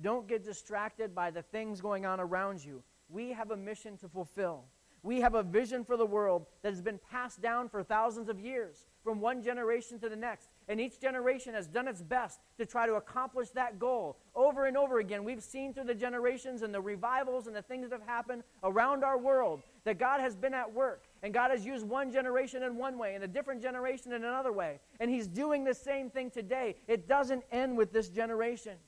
Don't 0.00 0.26
get 0.26 0.44
distracted 0.44 1.14
by 1.14 1.30
the 1.30 1.42
things 1.42 1.80
going 1.80 2.04
on 2.04 2.20
around 2.20 2.64
you 2.64 2.82
we 3.08 3.30
have 3.30 3.50
a 3.50 3.56
mission 3.56 3.96
to 3.98 4.08
fulfill. 4.08 4.64
We 5.02 5.20
have 5.20 5.34
a 5.34 5.42
vision 5.42 5.84
for 5.84 5.96
the 5.96 6.06
world 6.06 6.46
that 6.62 6.72
has 6.72 6.80
been 6.80 6.98
passed 7.10 7.42
down 7.42 7.68
for 7.68 7.82
thousands 7.82 8.28
of 8.28 8.40
years, 8.40 8.86
from 9.02 9.20
one 9.20 9.42
generation 9.42 9.98
to 10.00 10.08
the 10.08 10.16
next. 10.16 10.48
And 10.66 10.80
each 10.80 10.98
generation 10.98 11.52
has 11.54 11.66
done 11.66 11.88
its 11.88 12.00
best 12.00 12.40
to 12.56 12.64
try 12.64 12.86
to 12.86 12.94
accomplish 12.94 13.50
that 13.50 13.78
goal. 13.78 14.16
Over 14.34 14.66
and 14.66 14.76
over 14.76 14.98
again, 14.98 15.22
we've 15.22 15.42
seen 15.42 15.74
through 15.74 15.84
the 15.84 15.94
generations 15.94 16.62
and 16.62 16.72
the 16.72 16.80
revivals 16.80 17.46
and 17.46 17.54
the 17.54 17.62
things 17.62 17.90
that 17.90 18.00
have 18.00 18.08
happened 18.08 18.44
around 18.62 19.04
our 19.04 19.18
world 19.18 19.62
that 19.84 19.98
God 19.98 20.20
has 20.20 20.34
been 20.34 20.54
at 20.54 20.72
work. 20.72 21.04
And 21.22 21.34
God 21.34 21.50
has 21.50 21.66
used 21.66 21.86
one 21.86 22.10
generation 22.10 22.62
in 22.62 22.76
one 22.76 22.98
way 22.98 23.14
and 23.14 23.22
a 23.22 23.28
different 23.28 23.60
generation 23.60 24.12
in 24.12 24.24
another 24.24 24.52
way. 24.52 24.80
And 25.00 25.10
He's 25.10 25.26
doing 25.26 25.64
the 25.64 25.74
same 25.74 26.08
thing 26.08 26.30
today. 26.30 26.76
It 26.88 27.06
doesn't 27.06 27.44
end 27.52 27.76
with 27.76 27.92
this 27.92 28.08
generation. 28.08 28.78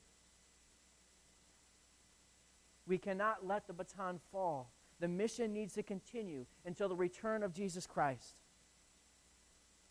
We 2.87 2.97
cannot 2.99 3.47
let 3.47 3.67
the 3.67 3.73
baton 3.75 4.21
fall. 4.33 4.71
The 5.01 5.09
mission 5.09 5.53
needs 5.53 5.75
to 5.75 5.83
continue 5.83 6.47
until 6.65 6.89
the 6.89 6.97
return 6.97 7.43
of 7.43 7.53
Jesus 7.53 7.87
Christ. 7.87 8.41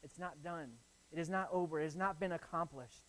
It's 0.04 0.18
not 0.18 0.42
done. 0.44 0.72
It 1.12 1.20
is 1.20 1.30
not 1.30 1.50
over. 1.52 1.80
It 1.80 1.84
has 1.84 1.96
not 1.96 2.20
been 2.20 2.34
accomplished. 2.34 3.04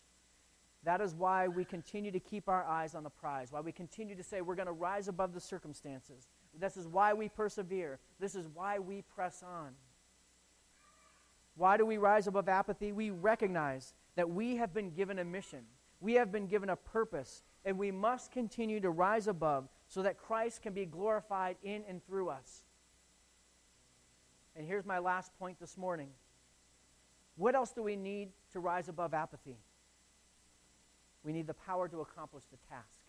That 0.84 1.00
is 1.00 1.14
why 1.14 1.48
we 1.48 1.64
continue 1.64 2.12
to 2.12 2.20
keep 2.20 2.48
our 2.48 2.64
eyes 2.64 2.94
on 2.94 3.02
the 3.02 3.10
prize, 3.10 3.50
why 3.50 3.60
we 3.60 3.72
continue 3.72 4.14
to 4.14 4.22
say 4.22 4.40
we're 4.40 4.54
going 4.54 4.66
to 4.66 4.72
rise 4.72 5.08
above 5.08 5.34
the 5.34 5.40
circumstances. 5.40 6.28
This 6.58 6.76
is 6.76 6.86
why 6.86 7.12
we 7.12 7.28
persevere. 7.28 7.98
This 8.20 8.36
is 8.36 8.46
why 8.54 8.78
we 8.78 9.02
press 9.02 9.42
on. 9.42 9.72
Why 11.56 11.76
do 11.76 11.84
we 11.84 11.96
rise 11.96 12.26
above 12.26 12.48
apathy? 12.48 12.92
We 12.92 13.10
recognize 13.10 13.94
that 14.14 14.30
we 14.30 14.56
have 14.56 14.72
been 14.72 14.90
given 14.90 15.18
a 15.18 15.24
mission, 15.24 15.64
we 16.00 16.14
have 16.14 16.30
been 16.30 16.46
given 16.46 16.70
a 16.70 16.76
purpose, 16.76 17.42
and 17.64 17.78
we 17.78 17.90
must 17.90 18.30
continue 18.30 18.80
to 18.80 18.90
rise 18.90 19.26
above 19.26 19.68
so 19.88 20.02
that 20.02 20.18
Christ 20.18 20.62
can 20.62 20.72
be 20.72 20.86
glorified 20.86 21.56
in 21.62 21.82
and 21.88 22.04
through 22.06 22.28
us. 22.28 22.64
And 24.54 24.66
here's 24.66 24.86
my 24.86 24.98
last 24.98 25.36
point 25.38 25.58
this 25.58 25.76
morning. 25.76 26.10
What 27.36 27.54
else 27.54 27.72
do 27.72 27.82
we 27.82 27.96
need 27.96 28.30
to 28.52 28.60
rise 28.60 28.88
above 28.88 29.14
apathy? 29.14 29.58
We 31.22 31.32
need 31.32 31.46
the 31.46 31.54
power 31.54 31.88
to 31.88 32.00
accomplish 32.00 32.44
the 32.50 32.56
task. 32.68 33.00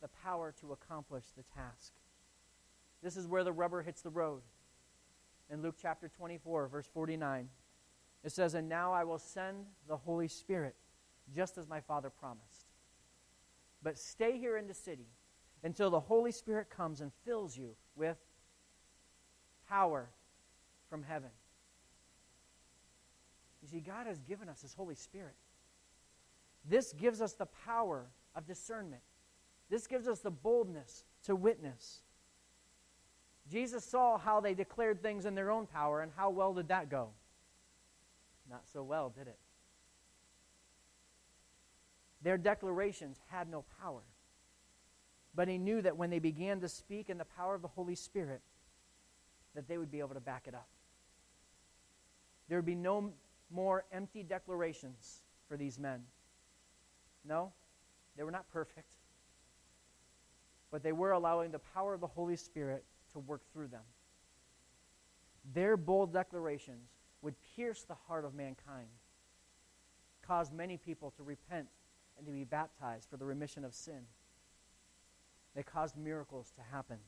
The 0.00 0.08
power 0.08 0.54
to 0.60 0.72
accomplish 0.72 1.24
the 1.36 1.44
task. 1.54 1.92
This 3.02 3.16
is 3.16 3.26
where 3.26 3.44
the 3.44 3.52
rubber 3.52 3.82
hits 3.82 4.02
the 4.02 4.10
road. 4.10 4.42
In 5.50 5.62
Luke 5.62 5.76
chapter 5.80 6.08
24, 6.08 6.68
verse 6.68 6.88
49, 6.92 7.48
it 8.24 8.32
says, 8.32 8.54
And 8.54 8.68
now 8.68 8.92
I 8.92 9.04
will 9.04 9.18
send 9.18 9.66
the 9.88 9.96
Holy 9.96 10.28
Spirit, 10.28 10.76
just 11.34 11.58
as 11.58 11.68
my 11.68 11.80
Father 11.80 12.10
promised. 12.10 12.66
But 13.82 13.98
stay 13.98 14.38
here 14.38 14.56
in 14.56 14.68
the 14.68 14.74
city 14.74 15.08
until 15.64 15.90
the 15.90 16.00
Holy 16.00 16.32
Spirit 16.32 16.70
comes 16.70 17.00
and 17.00 17.12
fills 17.24 17.56
you 17.56 17.76
with 17.96 18.18
power 19.68 20.10
from 20.88 21.02
heaven. 21.02 21.30
You 23.62 23.68
see, 23.68 23.80
God 23.80 24.06
has 24.06 24.18
given 24.20 24.48
us 24.48 24.60
His 24.60 24.74
Holy 24.74 24.96
Spirit. 24.96 25.34
This 26.68 26.92
gives 26.92 27.20
us 27.20 27.32
the 27.32 27.46
power 27.64 28.06
of 28.34 28.46
discernment. 28.46 29.02
This 29.70 29.86
gives 29.86 30.06
us 30.08 30.20
the 30.20 30.30
boldness 30.30 31.04
to 31.24 31.36
witness. 31.36 32.02
Jesus 33.50 33.84
saw 33.84 34.18
how 34.18 34.40
they 34.40 34.54
declared 34.54 35.02
things 35.02 35.26
in 35.26 35.34
their 35.34 35.50
own 35.50 35.66
power, 35.66 36.00
and 36.00 36.12
how 36.16 36.30
well 36.30 36.54
did 36.54 36.68
that 36.68 36.88
go? 36.88 37.10
Not 38.50 38.62
so 38.72 38.82
well, 38.82 39.12
did 39.16 39.28
it? 39.28 39.38
Their 42.22 42.38
declarations 42.38 43.18
had 43.28 43.48
no 43.48 43.64
power. 43.80 44.02
But 45.34 45.48
he 45.48 45.58
knew 45.58 45.82
that 45.82 45.96
when 45.96 46.10
they 46.10 46.18
began 46.18 46.60
to 46.60 46.68
speak 46.68 47.08
in 47.08 47.18
the 47.18 47.24
power 47.24 47.54
of 47.54 47.62
the 47.62 47.68
Holy 47.68 47.94
Spirit, 47.94 48.42
that 49.54 49.66
they 49.66 49.78
would 49.78 49.90
be 49.90 50.00
able 50.00 50.14
to 50.14 50.20
back 50.20 50.44
it 50.46 50.54
up. 50.54 50.68
There 52.48 52.58
would 52.58 52.66
be 52.66 52.74
no 52.74 53.12
more 53.52 53.84
empty 53.92 54.22
declarations 54.22 55.22
for 55.48 55.56
these 55.56 55.78
men. 55.78 56.02
No, 57.24 57.52
they 58.16 58.24
were 58.24 58.30
not 58.30 58.48
perfect. 58.52 58.94
But 60.70 60.82
they 60.82 60.92
were 60.92 61.12
allowing 61.12 61.50
the 61.50 61.58
power 61.58 61.94
of 61.94 62.00
the 62.00 62.06
Holy 62.06 62.36
Spirit 62.36 62.84
to 63.12 63.18
work 63.18 63.42
through 63.52 63.68
them. 63.68 63.82
Their 65.54 65.76
bold 65.76 66.12
declarations 66.12 66.88
would 67.20 67.34
pierce 67.54 67.82
the 67.82 67.96
heart 68.06 68.24
of 68.24 68.34
mankind, 68.34 68.88
cause 70.26 70.50
many 70.50 70.76
people 70.76 71.12
to 71.16 71.22
repent 71.22 71.68
and 72.16 72.26
to 72.26 72.32
be 72.32 72.44
baptized 72.44 73.08
for 73.10 73.16
the 73.16 73.24
remission 73.24 73.64
of 73.64 73.74
sin. 73.74 74.02
They 75.54 75.62
caused 75.62 75.96
miracles 75.96 76.52
to 76.56 76.62
happen. 76.62 76.98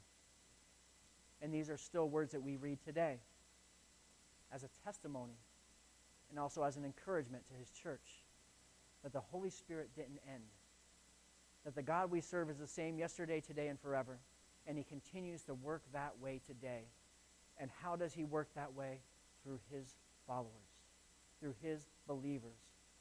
And 1.40 1.52
these 1.52 1.70
are 1.70 1.76
still 1.76 2.08
words 2.08 2.32
that 2.32 2.42
we 2.42 2.56
read 2.56 2.78
today 2.84 3.18
as 4.52 4.62
a 4.62 4.68
testimony 4.84 5.38
and 6.34 6.40
also 6.40 6.64
as 6.64 6.76
an 6.76 6.84
encouragement 6.84 7.46
to 7.46 7.54
his 7.54 7.70
church 7.70 8.24
that 9.04 9.12
the 9.12 9.20
Holy 9.20 9.50
Spirit 9.50 9.90
didn't 9.94 10.18
end. 10.28 10.42
That 11.64 11.76
the 11.76 11.82
God 11.82 12.10
we 12.10 12.20
serve 12.20 12.50
is 12.50 12.58
the 12.58 12.66
same 12.66 12.98
yesterday, 12.98 13.40
today, 13.40 13.68
and 13.68 13.78
forever. 13.78 14.18
And 14.66 14.76
he 14.76 14.82
continues 14.82 15.44
to 15.44 15.54
work 15.54 15.84
that 15.92 16.18
way 16.20 16.40
today. 16.44 16.86
And 17.56 17.70
how 17.80 17.94
does 17.94 18.12
he 18.12 18.24
work 18.24 18.48
that 18.56 18.74
way? 18.74 18.98
Through 19.44 19.60
his 19.70 19.94
followers, 20.26 20.50
through 21.38 21.54
his 21.62 21.86
believers, 22.08 22.58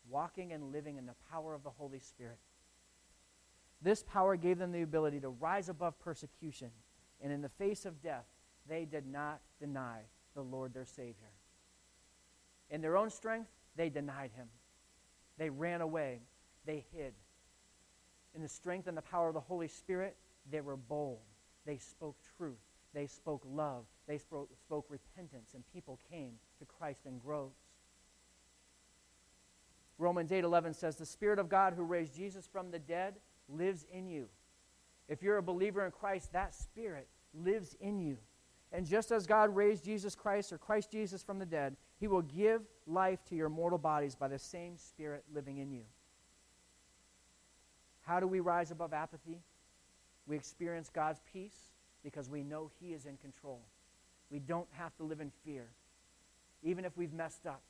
walking 0.08 0.54
and 0.54 0.72
living 0.72 0.98
in 0.98 1.08
the 1.08 1.16
power 1.32 1.56
of 1.56 1.64
the 1.64 1.72
Holy 1.72 2.00
Spirit. 2.00 2.38
This 3.82 4.04
power 4.04 4.36
gave 4.36 4.60
them 4.60 4.72
the 4.72 4.84
ability 4.84 5.22
to 5.22 5.30
rise 5.30 5.70
above 5.70 6.00
persecution, 6.00 6.70
and 7.20 7.34
in 7.34 7.42
the 7.42 7.50
face 7.50 7.84
of 7.86 8.00
death, 8.00 8.28
they 8.70 8.86
did 8.86 9.08
not 9.08 9.40
deny 9.60 10.02
the 10.36 10.44
Lord 10.44 10.72
their 10.76 10.86
Savior. 10.86 11.32
In 12.70 12.82
their 12.82 12.98
own 12.98 13.10
strength, 13.10 13.50
they 13.76 13.90
denied 13.90 14.32
him. 14.32 14.48
They 15.38 15.50
ran 15.50 15.82
away. 15.82 16.22
They 16.66 16.86
hid. 16.94 17.14
In 18.36 18.42
the 18.42 18.48
strength 18.48 18.88
and 18.88 18.98
the 18.98 19.02
power 19.02 19.28
of 19.28 19.34
the 19.34 19.40
Holy 19.40 19.68
Spirit, 19.68 20.16
they 20.50 20.62
were 20.62 20.78
bold. 20.78 21.22
They 21.66 21.78
spoke 21.78 22.18
truth. 22.38 22.60
They 22.94 23.08
spoke 23.08 23.44
love. 23.46 23.86
They 24.08 24.18
spoke, 24.18 24.50
spoke 24.58 24.86
repentance, 24.90 25.54
and 25.54 25.64
people 25.74 26.00
came 26.10 26.34
to 26.60 26.66
Christ 26.66 27.06
in 27.06 27.20
groves. 27.20 27.60
Romans 29.98 30.32
8:11 30.32 30.74
says, 30.74 30.98
"The 30.98 31.06
Spirit 31.06 31.40
of 31.40 31.50
God 31.50 31.74
who 31.74 31.84
raised 31.84 32.16
Jesus 32.16 32.48
from 32.48 32.72
the 32.72 32.80
dead 32.80 33.22
lives 33.48 33.84
in 33.86 34.08
you." 34.08 34.30
If 35.08 35.22
you're 35.22 35.38
a 35.38 35.44
believer 35.44 35.86
in 35.86 35.92
Christ, 35.92 36.32
that 36.32 36.54
Spirit 36.54 37.08
lives 37.34 37.76
in 37.76 38.00
you. 38.00 38.18
And 38.74 38.88
just 38.88 39.12
as 39.12 39.28
God 39.28 39.56
raised 39.56 39.86
Jesus 39.86 40.16
Christ 40.16 40.52
or 40.52 40.58
Christ 40.58 40.92
Jesus 40.92 41.22
from 41.22 41.38
the 41.38 41.46
dead, 41.46 41.78
he 42.00 42.08
will 42.08 42.24
give 42.24 42.64
life 42.88 43.24
to 43.30 43.36
your 43.36 43.48
mortal 43.48 43.78
bodies 43.78 44.16
by 44.16 44.28
the 44.28 44.40
same 44.40 44.78
Spirit 44.78 45.24
living 45.34 45.60
in 45.60 45.72
you. 45.72 45.84
How 48.02 48.20
do 48.20 48.28
we 48.28 48.40
rise 48.40 48.72
above 48.72 48.92
apathy? 48.92 49.40
We 50.28 50.36
experience 50.36 50.90
God's 50.90 51.22
peace 51.32 51.56
because 52.04 52.30
we 52.30 52.44
know 52.44 52.72
He 52.80 52.94
is 52.94 53.06
in 53.06 53.18
control. 53.18 53.62
We 54.30 54.40
don't 54.40 54.68
have 54.72 54.96
to 54.98 55.04
live 55.04 55.22
in 55.22 55.32
fear, 55.46 55.68
even 56.64 56.84
if 56.84 56.98
we've 56.98 57.14
messed 57.14 57.46
up, 57.46 57.62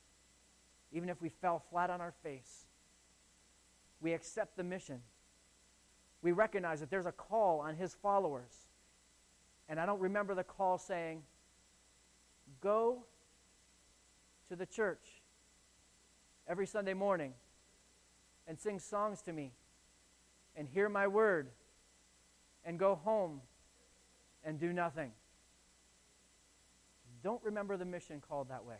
even 0.90 1.08
if 1.08 1.20
we 1.20 1.28
fell 1.28 1.62
flat 1.70 1.90
on 1.90 2.00
our 2.00 2.14
face. 2.22 2.66
We 4.00 4.12
accept 4.12 4.56
the 4.56 4.64
mission. 4.64 5.00
We 6.22 6.32
recognize 6.32 6.80
that 6.80 6.90
there's 6.90 7.06
a 7.06 7.12
call 7.12 7.60
on 7.60 7.76
His 7.76 7.94
followers. 7.94 8.66
And 9.68 9.80
I 9.80 9.86
don't 9.86 10.00
remember 10.00 10.34
the 10.34 10.44
call 10.44 10.78
saying, 10.78 11.22
Go 12.60 13.04
to 14.48 14.56
the 14.56 14.66
church 14.66 15.22
every 16.46 16.66
Sunday 16.66 16.94
morning 16.94 17.32
and 18.46 18.58
sing 18.58 18.78
songs 18.78 19.22
to 19.22 19.32
me 19.32 19.52
and 20.56 20.68
hear 20.68 20.88
my 20.88 21.06
word 21.06 21.48
and 22.64 22.78
go 22.78 22.94
home 22.94 23.40
and 24.44 24.58
do 24.58 24.72
nothing. 24.72 25.12
Don't 27.22 27.42
remember 27.42 27.76
the 27.76 27.86
mission 27.86 28.20
called 28.20 28.50
that 28.50 28.64
way. 28.64 28.76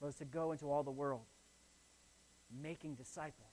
It 0.00 0.04
was 0.04 0.14
to 0.16 0.24
go 0.24 0.52
into 0.52 0.70
all 0.70 0.82
the 0.82 0.90
world, 0.90 1.24
making 2.62 2.94
disciples, 2.94 3.50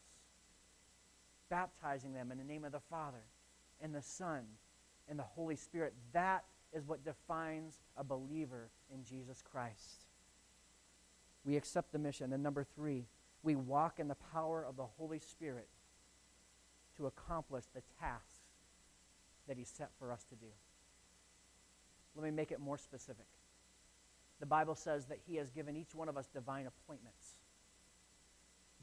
baptizing 1.50 2.13
them 2.13 2.32
in 2.32 2.38
the 2.38 2.43
name 2.43 2.63
of 2.63 2.72
the 2.72 2.80
Father 2.80 3.24
and 3.82 3.93
the 3.93 4.02
Son 4.02 4.43
and 5.10 5.17
the 5.17 5.24
Holy 5.24 5.56
Spirit. 5.56 5.93
That 6.13 6.43
is 6.74 6.86
what 6.86 7.04
defines 7.04 7.80
a 7.96 8.04
believer 8.04 8.70
in 8.93 9.04
Jesus 9.04 9.41
Christ. 9.41 10.06
We 11.46 11.56
accept 11.56 11.91
the 11.91 12.00
mission. 12.00 12.34
And 12.34 12.43
number 12.43 12.65
three, 12.76 13.06
we 13.43 13.56
walk 13.56 14.00
in 14.00 14.08
the 14.08 14.17
power 14.34 14.65
of 14.67 14.76
the 14.76 14.86
Holy 14.86 15.20
Spirit 15.20 15.70
to 16.98 17.06
accomplish 17.06 17.65
the 17.74 17.82
tasks 18.00 18.41
that 19.48 19.58
He 19.58 19.63
set 19.63 19.89
for 19.98 20.12
us 20.12 20.26
to 20.26 20.36
do. 20.36 20.48
Let 22.15 22.24
me 22.24 22.32
make 22.32 22.52
it 22.52 22.60
more 22.60 22.78
specific. 22.78 23.28
The 24.39 24.46
Bible 24.46 24.76
says 24.76 25.06
that 25.06 25.20
He 25.26 25.36
has 25.38 25.50
given 25.50 25.76
each 25.76 25.96
one 25.96 26.10
of 26.10 26.17
us 26.17 26.28
divine 26.28 26.67
appointments. 26.67 27.36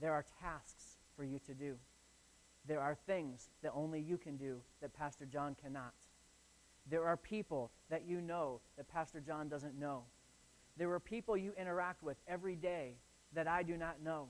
There 0.00 0.12
are 0.12 0.24
tasks 0.40 0.96
for 1.16 1.24
you 1.24 1.38
to 1.46 1.54
do. 1.54 1.76
There 2.66 2.80
are 2.80 2.96
things 3.06 3.50
that 3.62 3.72
only 3.74 4.00
you 4.00 4.16
can 4.16 4.36
do 4.36 4.60
that 4.80 4.96
Pastor 4.96 5.26
John 5.26 5.54
cannot. 5.60 5.94
There 6.90 7.06
are 7.06 7.16
people 7.16 7.70
that 7.90 8.06
you 8.06 8.20
know 8.20 8.60
that 8.76 8.88
Pastor 8.88 9.20
John 9.20 9.48
doesn't 9.48 9.78
know. 9.78 10.04
There 10.76 10.90
are 10.92 11.00
people 11.00 11.36
you 11.36 11.52
interact 11.58 12.02
with 12.02 12.16
every 12.28 12.56
day 12.56 12.96
that 13.32 13.48
I 13.48 13.62
do 13.62 13.76
not 13.76 14.02
know. 14.02 14.28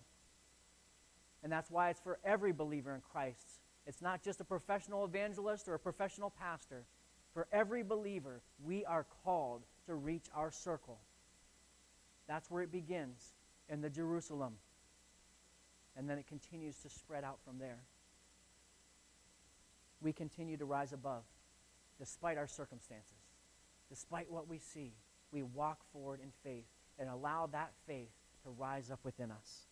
And 1.43 1.53
that's 1.53 1.71
why 1.71 1.91
it's 1.91 2.01
for 2.01 2.19
every 2.25 2.53
believer 2.53 2.95
in 2.95 3.01
Christ. 3.01 3.61
It's 3.87 4.01
not 4.01 4.23
just 4.23 4.41
a 4.41 4.45
professional 4.45 5.05
evangelist 5.05 5.69
or 5.69 5.75
a 5.75 5.79
professional 5.79 6.31
pastor. 6.31 6.85
For 7.33 7.49
every 7.53 7.83
believer, 7.83 8.41
we 8.65 8.85
are 8.85 9.05
called 9.25 9.63
to 9.87 9.95
reach 9.95 10.27
our 10.35 10.51
circle. 10.51 11.01
That's 12.29 12.51
where 12.51 12.63
it 12.63 12.73
begins, 12.73 13.35
in 13.69 13.81
the 13.81 13.91
Jerusalem. 13.91 14.55
And 15.97 16.09
then 16.09 16.19
it 16.19 16.27
continues 16.27 16.79
to 16.79 16.89
spread 16.89 17.25
out 17.25 17.39
from 17.45 17.59
there. 17.59 17.81
We 20.01 20.13
continue 20.13 20.57
to 20.57 20.65
rise 20.65 20.93
above 20.93 21.25
despite 21.99 22.39
our 22.39 22.47
circumstances, 22.47 23.19
despite 23.89 24.31
what 24.31 24.49
we 24.49 24.59
see, 24.59 24.93
we 25.33 25.43
walk 25.43 25.79
forward 25.93 26.21
in 26.23 26.31
faith 26.43 26.67
and 26.99 27.09
allow 27.09 27.49
that 27.53 27.73
faith 27.87 28.11
to 28.45 28.51
rise 28.51 28.91
up 28.91 29.01
within 29.05 29.31
us. 29.31 29.67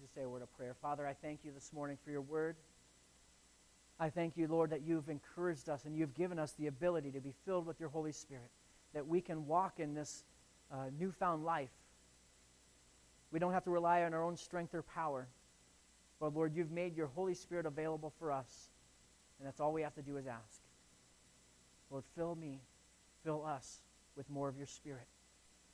Just 0.00 0.14
say 0.14 0.22
a 0.22 0.28
word 0.28 0.42
of 0.42 0.54
prayer. 0.56 0.74
Father, 0.82 1.06
I 1.06 1.14
thank 1.14 1.40
you 1.44 1.52
this 1.52 1.72
morning 1.72 1.96
for 2.04 2.10
your 2.10 2.20
word. 2.20 2.56
I 3.98 4.10
thank 4.10 4.36
you, 4.36 4.46
Lord, 4.46 4.70
that 4.70 4.82
you've 4.82 5.08
encouraged 5.08 5.70
us 5.70 5.86
and 5.86 5.96
you've 5.96 6.14
given 6.14 6.38
us 6.38 6.52
the 6.52 6.66
ability 6.66 7.10
to 7.12 7.20
be 7.20 7.32
filled 7.46 7.66
with 7.66 7.80
your 7.80 7.88
Holy 7.88 8.12
Spirit, 8.12 8.50
that 8.92 9.06
we 9.06 9.22
can 9.22 9.46
walk 9.46 9.80
in 9.80 9.94
this 9.94 10.24
uh, 10.70 10.90
newfound 10.98 11.44
life. 11.44 11.70
We 13.32 13.38
don't 13.38 13.52
have 13.52 13.64
to 13.64 13.70
rely 13.70 14.02
on 14.02 14.12
our 14.12 14.22
own 14.22 14.36
strength 14.36 14.74
or 14.74 14.82
power. 14.82 15.28
But, 16.20 16.34
Lord, 16.34 16.54
you've 16.54 16.70
made 16.70 16.96
your 16.96 17.06
Holy 17.08 17.34
Spirit 17.34 17.66
available 17.66 18.12
for 18.18 18.32
us. 18.32 18.70
And 19.38 19.46
that's 19.46 19.60
all 19.60 19.72
we 19.72 19.82
have 19.82 19.94
to 19.94 20.02
do 20.02 20.16
is 20.16 20.26
ask. 20.26 20.60
Lord, 21.90 22.04
fill 22.14 22.34
me, 22.34 22.60
fill 23.22 23.44
us 23.44 23.80
with 24.16 24.28
more 24.30 24.48
of 24.48 24.56
your 24.56 24.66
Spirit 24.66 25.06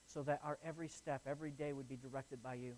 so 0.06 0.22
that 0.24 0.40
our 0.44 0.58
every 0.64 0.88
step, 0.88 1.22
every 1.26 1.50
day 1.50 1.72
would 1.72 1.88
be 1.88 1.96
directed 1.96 2.42
by 2.42 2.54
you. 2.54 2.74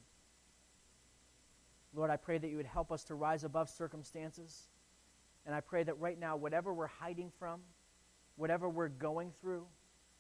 Lord, 1.94 2.10
I 2.10 2.16
pray 2.16 2.38
that 2.38 2.48
you 2.48 2.56
would 2.56 2.66
help 2.66 2.92
us 2.92 3.04
to 3.04 3.14
rise 3.14 3.44
above 3.44 3.68
circumstances. 3.68 4.68
And 5.46 5.54
I 5.54 5.60
pray 5.60 5.82
that 5.82 5.98
right 6.00 6.18
now, 6.18 6.36
whatever 6.36 6.72
we're 6.72 6.86
hiding 6.86 7.30
from, 7.38 7.60
whatever 8.36 8.68
we're 8.68 8.88
going 8.88 9.32
through, 9.40 9.66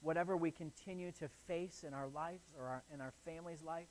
whatever 0.00 0.36
we 0.36 0.50
continue 0.50 1.10
to 1.12 1.28
face 1.46 1.84
in 1.86 1.94
our 1.94 2.08
lives 2.08 2.52
or 2.58 2.66
our, 2.66 2.82
in 2.92 3.00
our 3.00 3.12
family's 3.24 3.62
life, 3.62 3.88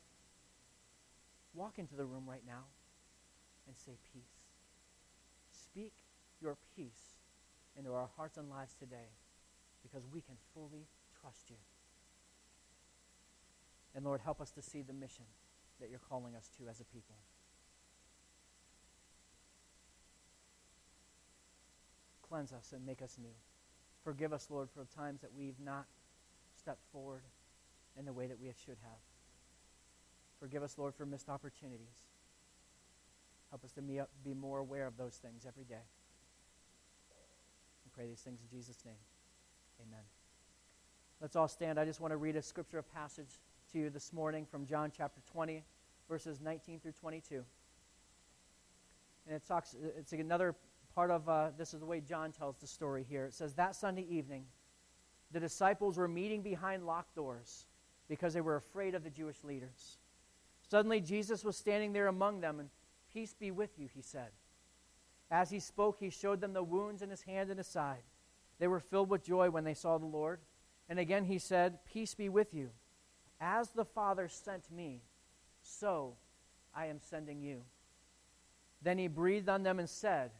walk 1.53 1.79
into 1.79 1.95
the 1.95 2.05
room 2.05 2.23
right 2.27 2.43
now 2.45 2.63
and 3.67 3.75
say 3.77 3.93
peace. 4.13 4.23
Speak 5.51 5.93
your 6.43 6.57
peace 6.75 7.15
into 7.77 7.91
our 7.93 8.09
hearts 8.17 8.37
and 8.37 8.49
lives 8.49 8.75
today 8.75 9.09
because 9.81 10.03
we 10.13 10.21
can 10.21 10.35
fully 10.53 10.85
trust 11.21 11.49
you. 11.49 11.55
And 13.95 14.05
Lord, 14.05 14.21
help 14.21 14.41
us 14.41 14.51
to 14.51 14.61
see 14.61 14.81
the 14.81 14.93
mission 14.93 15.25
that 15.79 15.89
you're 15.89 15.99
calling 16.09 16.35
us 16.35 16.49
to 16.57 16.67
as 16.69 16.79
a 16.79 16.83
people. 16.85 17.15
Cleanse 22.27 22.51
us 22.51 22.73
and 22.73 22.85
make 22.85 23.01
us 23.01 23.17
new. 23.21 23.35
Forgive 24.03 24.33
us, 24.33 24.47
Lord, 24.49 24.69
for 24.69 24.79
the 24.79 24.95
times 24.95 25.21
that 25.21 25.31
we've 25.37 25.59
not 25.63 25.85
stepped 26.57 26.83
forward 26.91 27.21
in 27.97 28.05
the 28.05 28.13
way 28.13 28.27
that 28.27 28.39
we 28.39 28.47
should 28.65 28.77
have. 28.81 28.99
Forgive 30.39 30.63
us, 30.63 30.77
Lord, 30.77 30.95
for 30.95 31.05
missed 31.05 31.29
opportunities. 31.29 32.07
Help 33.49 33.63
us 33.63 33.71
to 33.73 33.81
be 33.81 34.33
more 34.33 34.59
aware 34.59 34.87
of 34.87 34.97
those 34.97 35.15
things 35.15 35.45
every 35.47 35.63
day. 35.63 35.85
Pray 37.95 38.07
these 38.07 38.21
things 38.21 38.39
in 38.41 38.49
Jesus' 38.49 38.83
name. 38.85 38.95
Amen. 39.87 40.03
Let's 41.21 41.35
all 41.35 41.47
stand. 41.47 41.79
I 41.79 41.85
just 41.85 42.01
want 42.01 42.11
to 42.11 42.17
read 42.17 42.35
a 42.35 42.41
scripture 42.41 42.81
passage 42.81 43.39
to 43.71 43.79
you 43.79 43.89
this 43.91 44.11
morning 44.11 44.45
from 44.49 44.65
John 44.65 44.91
chapter 44.95 45.21
20, 45.31 45.63
verses 46.09 46.41
19 46.41 46.79
through 46.79 46.93
22. 46.93 47.43
And 49.27 49.35
it 49.35 49.47
talks, 49.47 49.75
it's 49.97 50.11
another 50.11 50.55
part 50.95 51.11
of, 51.11 51.29
uh, 51.29 51.51
this 51.55 51.73
is 51.73 51.79
the 51.81 51.85
way 51.85 52.01
John 52.01 52.31
tells 52.31 52.57
the 52.57 52.67
story 52.67 53.05
here. 53.07 53.25
It 53.25 53.33
says, 53.33 53.53
That 53.53 53.75
Sunday 53.75 54.05
evening, 54.09 54.45
the 55.31 55.39
disciples 55.39 55.97
were 55.97 56.07
meeting 56.07 56.41
behind 56.41 56.85
locked 56.85 57.15
doors 57.15 57.67
because 58.09 58.33
they 58.33 58.41
were 58.41 58.55
afraid 58.55 58.95
of 58.95 59.03
the 59.03 59.09
Jewish 59.09 59.43
leaders. 59.43 59.97
Suddenly, 60.69 61.01
Jesus 61.01 61.45
was 61.45 61.55
standing 61.55 61.93
there 61.93 62.07
among 62.07 62.41
them, 62.41 62.59
and 62.59 62.69
peace 63.13 63.35
be 63.39 63.51
with 63.51 63.77
you, 63.77 63.87
he 63.93 64.01
said. 64.01 64.29
As 65.31 65.49
he 65.49 65.59
spoke, 65.59 65.97
he 65.99 66.09
showed 66.09 66.41
them 66.41 66.53
the 66.53 66.63
wounds 66.63 67.01
in 67.01 67.09
his 67.09 67.23
hand 67.23 67.49
and 67.49 67.57
his 67.57 67.67
side. 67.67 68.03
They 68.59 68.67
were 68.67 68.79
filled 68.79 69.09
with 69.09 69.23
joy 69.23 69.49
when 69.49 69.63
they 69.63 69.73
saw 69.73 69.97
the 69.97 70.05
Lord. 70.05 70.39
And 70.89 70.99
again 70.99 71.25
he 71.25 71.39
said, 71.39 71.79
Peace 71.85 72.13
be 72.13 72.29
with 72.29 72.53
you. 72.53 72.69
As 73.41 73.69
the 73.69 73.85
Father 73.85 74.27
sent 74.27 74.71
me, 74.71 75.01
so 75.61 76.15
I 76.75 76.85
am 76.87 76.99
sending 76.99 77.41
you. 77.41 77.63
Then 78.81 78.97
he 78.97 79.07
breathed 79.07 79.49
on 79.49 79.63
them 79.63 79.79
and 79.79 79.89
said, 79.89 80.31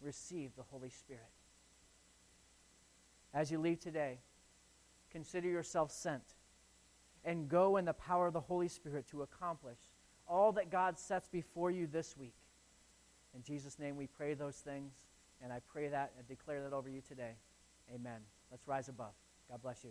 Receive 0.00 0.50
the 0.56 0.62
Holy 0.62 0.90
Spirit. 0.90 1.22
As 3.32 3.50
you 3.50 3.58
leave 3.58 3.80
today, 3.80 4.18
consider 5.10 5.48
yourself 5.48 5.90
sent 5.90 6.34
and 7.24 7.48
go 7.48 7.76
in 7.76 7.84
the 7.84 7.92
power 7.92 8.26
of 8.26 8.32
the 8.32 8.40
Holy 8.40 8.68
Spirit 8.68 9.08
to 9.08 9.22
accomplish 9.22 9.78
all 10.26 10.52
that 10.52 10.70
God 10.70 10.98
sets 10.98 11.28
before 11.28 11.70
you 11.70 11.86
this 11.86 12.16
week. 12.16 12.34
In 13.34 13.42
Jesus' 13.42 13.78
name, 13.78 13.96
we 13.96 14.06
pray 14.06 14.34
those 14.34 14.56
things, 14.56 14.92
and 15.42 15.52
I 15.52 15.60
pray 15.72 15.88
that 15.88 16.12
and 16.16 16.26
declare 16.28 16.62
that 16.62 16.72
over 16.72 16.88
you 16.88 17.00
today. 17.00 17.32
Amen. 17.92 18.20
Let's 18.50 18.66
rise 18.66 18.88
above. 18.88 19.12
God 19.50 19.60
bless 19.62 19.84
you. 19.84 19.90